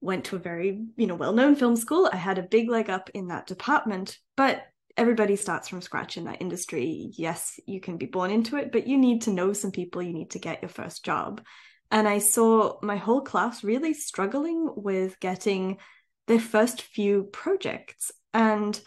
went 0.00 0.26
to 0.26 0.36
a 0.36 0.40
very, 0.40 0.84
you 0.96 1.06
know, 1.06 1.14
well-known 1.14 1.56
film 1.56 1.76
school. 1.76 2.08
I 2.12 2.16
had 2.16 2.38
a 2.38 2.42
big 2.42 2.68
leg 2.68 2.90
up 2.90 3.10
in 3.14 3.28
that 3.28 3.46
department, 3.46 4.18
but 4.36 4.62
everybody 4.96 5.36
starts 5.36 5.68
from 5.68 5.80
scratch 5.82 6.16
in 6.16 6.24
that 6.24 6.40
industry. 6.40 7.10
Yes, 7.16 7.58
you 7.66 7.80
can 7.80 7.96
be 7.96 8.06
born 8.06 8.30
into 8.30 8.56
it, 8.56 8.72
but 8.72 8.86
you 8.86 8.98
need 8.98 9.22
to 9.22 9.30
know 9.30 9.52
some 9.52 9.70
people, 9.70 10.02
you 10.02 10.12
need 10.12 10.30
to 10.30 10.38
get 10.38 10.62
your 10.62 10.68
first 10.68 11.04
job. 11.04 11.42
And 11.90 12.08
I 12.08 12.18
saw 12.18 12.78
my 12.82 12.96
whole 12.96 13.20
class 13.20 13.62
really 13.62 13.94
struggling 13.94 14.68
with 14.74 15.20
getting 15.20 15.78
their 16.26 16.40
first 16.40 16.82
few 16.82 17.24
projects. 17.24 18.10
And 18.34 18.80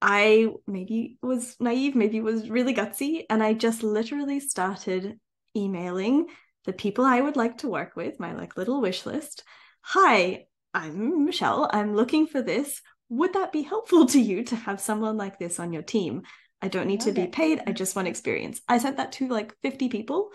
I 0.00 0.48
maybe 0.66 1.18
was 1.22 1.56
naive, 1.58 1.94
maybe 1.94 2.20
was 2.20 2.50
really 2.50 2.74
gutsy, 2.74 3.24
and 3.28 3.42
I 3.42 3.54
just 3.54 3.82
literally 3.82 4.40
started 4.40 5.18
emailing 5.56 6.26
the 6.64 6.72
people 6.72 7.04
I 7.04 7.20
would 7.20 7.36
like 7.36 7.58
to 7.58 7.68
work 7.68 7.96
with, 7.96 8.20
my 8.20 8.34
like 8.34 8.56
little 8.56 8.80
wish 8.80 9.06
list, 9.06 9.42
Hi, 9.90 10.46
I'm 10.74 11.26
Michelle. 11.26 11.70
I'm 11.72 11.94
looking 11.94 12.26
for 12.26 12.42
this. 12.42 12.82
Would 13.08 13.34
that 13.34 13.52
be 13.52 13.62
helpful 13.62 14.04
to 14.06 14.20
you 14.20 14.42
to 14.42 14.56
have 14.56 14.80
someone 14.80 15.16
like 15.16 15.38
this 15.38 15.60
on 15.60 15.72
your 15.72 15.82
team? 15.82 16.22
I 16.60 16.66
don't 16.66 16.88
need 16.88 17.02
to 17.02 17.12
be 17.12 17.28
paid. 17.28 17.62
I 17.68 17.70
just 17.70 17.94
want 17.94 18.08
experience. 18.08 18.60
I 18.68 18.78
sent 18.78 18.96
that 18.96 19.12
to 19.12 19.28
like 19.28 19.54
50 19.62 19.88
people 19.88 20.30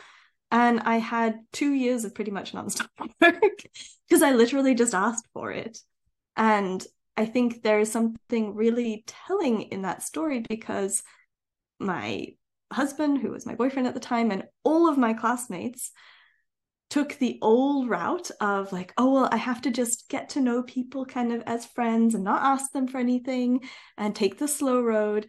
and 0.52 0.80
I 0.80 1.00
had 1.00 1.42
two 1.52 1.74
years 1.74 2.06
of 2.06 2.16
pretty 2.16 2.32
much 2.32 2.54
nonstop 2.54 2.88
work 3.22 3.42
because 4.08 4.22
I 4.24 4.32
literally 4.32 4.74
just 4.74 4.96
asked 4.96 5.28
for 5.34 5.52
it. 5.52 5.80
And 6.38 6.82
I 7.18 7.26
think 7.26 7.62
there 7.62 7.82
is 7.82 7.92
something 7.92 8.56
really 8.56 9.04
telling 9.06 9.64
in 9.64 9.82
that 9.82 10.02
story 10.02 10.46
because 10.48 11.04
my 11.78 12.28
husband, 12.72 13.18
who 13.18 13.32
was 13.32 13.46
my 13.46 13.56
boyfriend 13.56 13.90
at 13.90 13.96
the 13.96 14.00
time, 14.00 14.32
and 14.32 14.46
all 14.64 14.88
of 14.88 14.98
my 14.98 15.14
classmates 15.14 15.92
took 16.92 17.18
the 17.18 17.40
old 17.42 17.90
route 17.90 18.30
of 18.42 18.74
like, 18.74 18.94
oh, 18.98 19.14
well, 19.14 19.30
I 19.32 19.38
have 19.38 19.62
to 19.62 19.72
just 19.72 20.10
get 20.10 20.30
to 20.32 20.42
know 20.42 20.62
people 20.62 21.06
kind 21.06 21.32
of 21.32 21.42
as 21.46 21.66
friends 21.66 22.14
and 22.14 22.24
not 22.26 22.44
ask 22.44 22.70
them 22.74 22.86
for 22.86 22.98
anything 22.98 23.62
and 23.98 24.14
take 24.14 24.38
the 24.38 24.48
slow 24.48 24.82
road. 24.82 25.28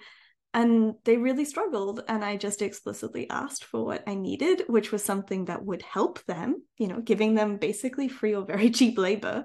And 0.53 0.95
they 1.05 1.17
really 1.17 1.45
struggled. 1.45 2.03
And 2.09 2.25
I 2.25 2.37
just 2.37 2.63
explicitly 2.63 3.31
asked 3.31 3.65
for 3.65 3.87
what 3.87 4.03
I 4.09 4.17
needed, 4.17 4.65
which 4.67 4.91
was 4.91 5.05
something 5.05 5.45
that 5.45 5.65
would 5.65 5.83
help 5.83 6.23
them, 6.25 6.65
you 6.79 6.89
know, 6.89 7.01
giving 7.01 7.37
them 7.37 7.59
basically 7.59 8.09
free 8.09 8.35
or 8.35 8.45
very 8.45 8.69
cheap 8.79 8.99
labor 8.99 9.45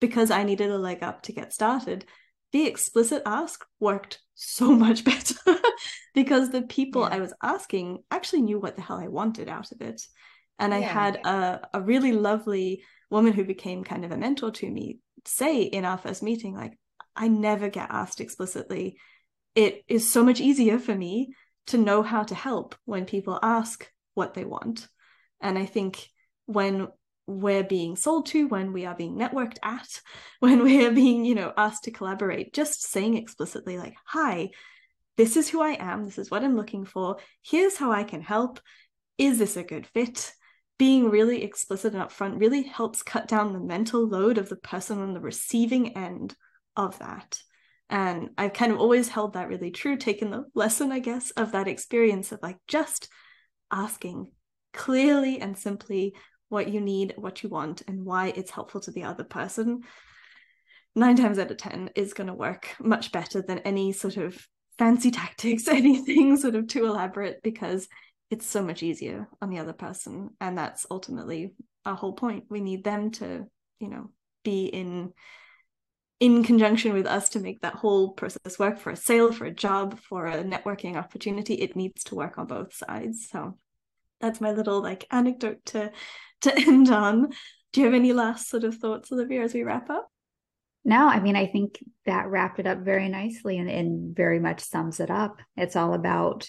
because 0.00 0.30
I 0.30 0.44
needed 0.44 0.70
a 0.70 0.78
leg 0.78 1.02
up 1.02 1.22
to 1.22 1.32
get 1.32 1.52
started. 1.52 2.06
The 2.52 2.68
explicit 2.68 3.22
ask 3.26 3.64
worked 3.80 4.20
so 4.36 4.70
much 4.76 5.02
better 5.02 5.34
because 6.14 6.50
the 6.50 6.62
people 6.62 7.02
yeah. 7.02 7.16
I 7.16 7.18
was 7.18 7.34
asking 7.42 8.04
actually 8.08 8.42
knew 8.42 8.60
what 8.60 8.76
the 8.76 8.82
hell 8.82 9.00
I 9.00 9.08
wanted 9.08 9.48
out 9.48 9.72
of 9.72 9.82
it. 9.82 10.00
And 10.60 10.74
I 10.74 10.80
had 10.80 11.16
a, 11.16 11.68
a 11.74 11.80
really 11.80 12.12
lovely 12.12 12.84
woman 13.10 13.32
who 13.32 13.44
became 13.44 13.82
kind 13.82 14.04
of 14.04 14.12
a 14.12 14.16
mentor 14.16 14.50
to 14.52 14.70
me 14.70 14.98
say 15.26 15.62
in 15.62 15.84
our 15.84 15.98
first 15.98 16.22
meeting, 16.22 16.54
like, 16.54 16.78
I 17.16 17.28
never 17.28 17.68
get 17.68 17.90
asked 17.90 18.20
explicitly. 18.20 18.98
It 19.54 19.82
is 19.88 20.12
so 20.12 20.24
much 20.24 20.40
easier 20.40 20.78
for 20.78 20.94
me 20.94 21.34
to 21.68 21.78
know 21.78 22.02
how 22.02 22.22
to 22.24 22.34
help 22.34 22.74
when 22.84 23.04
people 23.04 23.38
ask 23.42 23.90
what 24.14 24.34
they 24.34 24.44
want. 24.44 24.88
And 25.40 25.58
I 25.58 25.66
think 25.66 26.08
when 26.46 26.88
we're 27.26 27.64
being 27.64 27.96
sold 27.96 28.26
to, 28.26 28.48
when 28.48 28.72
we 28.72 28.86
are 28.86 28.94
being 28.94 29.16
networked 29.16 29.58
at, 29.62 30.00
when 30.40 30.62
we 30.62 30.84
are 30.84 30.92
being, 30.92 31.24
you 31.24 31.34
know, 31.34 31.52
asked 31.56 31.84
to 31.84 31.90
collaborate, 31.90 32.52
just 32.52 32.82
saying 32.82 33.16
explicitly, 33.16 33.78
like, 33.78 33.94
hi, 34.04 34.50
this 35.16 35.36
is 35.36 35.48
who 35.48 35.60
I 35.60 35.72
am, 35.72 36.04
this 36.04 36.18
is 36.18 36.30
what 36.30 36.44
I'm 36.44 36.56
looking 36.56 36.84
for, 36.84 37.16
here's 37.42 37.76
how 37.76 37.92
I 37.92 38.04
can 38.04 38.22
help. 38.22 38.60
Is 39.18 39.38
this 39.38 39.56
a 39.56 39.62
good 39.62 39.86
fit? 39.86 40.32
Being 40.80 41.10
really 41.10 41.44
explicit 41.44 41.92
and 41.92 42.02
upfront 42.02 42.40
really 42.40 42.62
helps 42.62 43.02
cut 43.02 43.28
down 43.28 43.52
the 43.52 43.60
mental 43.60 44.08
load 44.08 44.38
of 44.38 44.48
the 44.48 44.56
person 44.56 44.98
on 44.98 45.12
the 45.12 45.20
receiving 45.20 45.94
end 45.94 46.34
of 46.74 46.98
that. 47.00 47.38
And 47.90 48.30
I've 48.38 48.54
kind 48.54 48.72
of 48.72 48.78
always 48.78 49.06
held 49.06 49.34
that 49.34 49.50
really 49.50 49.70
true, 49.72 49.98
taken 49.98 50.30
the 50.30 50.46
lesson, 50.54 50.90
I 50.90 51.00
guess, 51.00 51.32
of 51.32 51.52
that 51.52 51.68
experience 51.68 52.32
of 52.32 52.38
like 52.42 52.56
just 52.66 53.08
asking 53.70 54.32
clearly 54.72 55.38
and 55.38 55.58
simply 55.58 56.14
what 56.48 56.70
you 56.70 56.80
need, 56.80 57.12
what 57.18 57.42
you 57.42 57.50
want, 57.50 57.82
and 57.86 58.06
why 58.06 58.28
it's 58.28 58.50
helpful 58.50 58.80
to 58.80 58.90
the 58.90 59.04
other 59.04 59.24
person. 59.24 59.82
Nine 60.96 61.16
times 61.16 61.38
out 61.38 61.50
of 61.50 61.58
10 61.58 61.90
is 61.94 62.14
going 62.14 62.28
to 62.28 62.32
work 62.32 62.74
much 62.80 63.12
better 63.12 63.42
than 63.42 63.58
any 63.58 63.92
sort 63.92 64.16
of 64.16 64.48
fancy 64.78 65.10
tactics, 65.10 65.68
anything 65.68 66.38
sort 66.38 66.54
of 66.54 66.68
too 66.68 66.86
elaborate, 66.86 67.42
because 67.42 67.86
it's 68.30 68.46
so 68.46 68.62
much 68.62 68.82
easier 68.82 69.28
on 69.42 69.50
the 69.50 69.58
other 69.58 69.72
person 69.72 70.30
and 70.40 70.56
that's 70.56 70.86
ultimately 70.90 71.52
our 71.84 71.94
whole 71.94 72.12
point. 72.12 72.44
We 72.48 72.60
need 72.60 72.84
them 72.84 73.10
to 73.12 73.46
you 73.80 73.88
know 73.88 74.10
be 74.44 74.66
in 74.66 75.12
in 76.20 76.44
conjunction 76.44 76.92
with 76.92 77.06
us 77.06 77.30
to 77.30 77.40
make 77.40 77.62
that 77.62 77.74
whole 77.74 78.12
process 78.12 78.58
work 78.58 78.78
for 78.78 78.90
a 78.90 78.96
sale 78.96 79.32
for 79.32 79.46
a 79.46 79.54
job 79.54 79.98
for 79.98 80.26
a 80.26 80.44
networking 80.44 80.96
opportunity. 80.96 81.54
It 81.54 81.76
needs 81.76 82.04
to 82.04 82.14
work 82.14 82.36
on 82.38 82.46
both 82.46 82.74
sides. 82.74 83.28
So 83.30 83.58
that's 84.20 84.40
my 84.40 84.52
little 84.52 84.82
like 84.82 85.06
anecdote 85.10 85.64
to 85.66 85.90
to 86.42 86.56
end 86.56 86.90
on. 86.90 87.30
Do 87.72 87.80
you 87.80 87.86
have 87.86 87.94
any 87.94 88.12
last 88.12 88.48
sort 88.48 88.64
of 88.64 88.76
thoughts 88.76 89.12
olivia 89.12 89.42
as 89.42 89.54
we 89.54 89.62
wrap 89.62 89.90
up? 89.90 90.08
No 90.84 91.08
i 91.08 91.20
mean 91.20 91.36
i 91.36 91.46
think 91.46 91.78
that 92.06 92.28
wrapped 92.28 92.58
it 92.58 92.66
up 92.66 92.78
very 92.78 93.08
nicely 93.08 93.58
and, 93.58 93.68
and 93.68 94.16
very 94.16 94.38
much 94.38 94.60
sums 94.60 95.00
it 95.00 95.10
up. 95.10 95.38
It's 95.56 95.76
all 95.76 95.94
about 95.94 96.48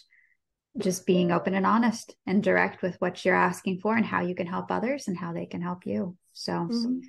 just 0.77 1.05
being 1.05 1.31
open 1.31 1.53
and 1.53 1.65
honest 1.65 2.15
and 2.25 2.43
direct 2.43 2.81
with 2.81 2.95
what 2.99 3.23
you're 3.25 3.35
asking 3.35 3.79
for 3.79 3.95
and 3.95 4.05
how 4.05 4.21
you 4.21 4.35
can 4.35 4.47
help 4.47 4.71
others 4.71 5.07
and 5.07 5.17
how 5.17 5.33
they 5.33 5.45
can 5.45 5.61
help 5.61 5.85
you. 5.85 6.15
So, 6.33 6.53
mm-hmm. 6.53 6.99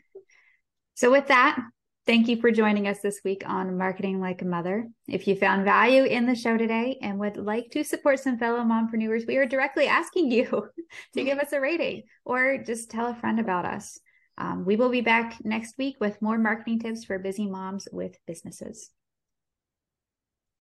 so 0.94 1.12
with 1.12 1.28
that, 1.28 1.58
thank 2.06 2.26
you 2.26 2.40
for 2.40 2.50
joining 2.50 2.88
us 2.88 3.00
this 3.00 3.20
week 3.24 3.44
on 3.46 3.78
Marketing 3.78 4.20
Like 4.20 4.42
a 4.42 4.46
Mother. 4.46 4.88
If 5.06 5.28
you 5.28 5.36
found 5.36 5.64
value 5.64 6.04
in 6.04 6.26
the 6.26 6.34
show 6.34 6.56
today 6.56 6.98
and 7.02 7.20
would 7.20 7.36
like 7.36 7.70
to 7.70 7.84
support 7.84 8.18
some 8.18 8.38
fellow 8.38 8.60
mompreneurs, 8.60 9.26
we 9.26 9.36
are 9.36 9.46
directly 9.46 9.86
asking 9.86 10.32
you 10.32 10.68
to 11.14 11.24
give 11.24 11.38
us 11.38 11.52
a 11.52 11.60
rating 11.60 12.02
or 12.24 12.58
just 12.58 12.90
tell 12.90 13.06
a 13.06 13.14
friend 13.14 13.38
about 13.38 13.64
us. 13.64 13.98
Um, 14.38 14.64
we 14.64 14.76
will 14.76 14.88
be 14.88 15.02
back 15.02 15.36
next 15.44 15.78
week 15.78 15.96
with 16.00 16.20
more 16.20 16.38
marketing 16.38 16.80
tips 16.80 17.04
for 17.04 17.18
busy 17.18 17.46
moms 17.46 17.86
with 17.92 18.16
businesses. 18.26 18.90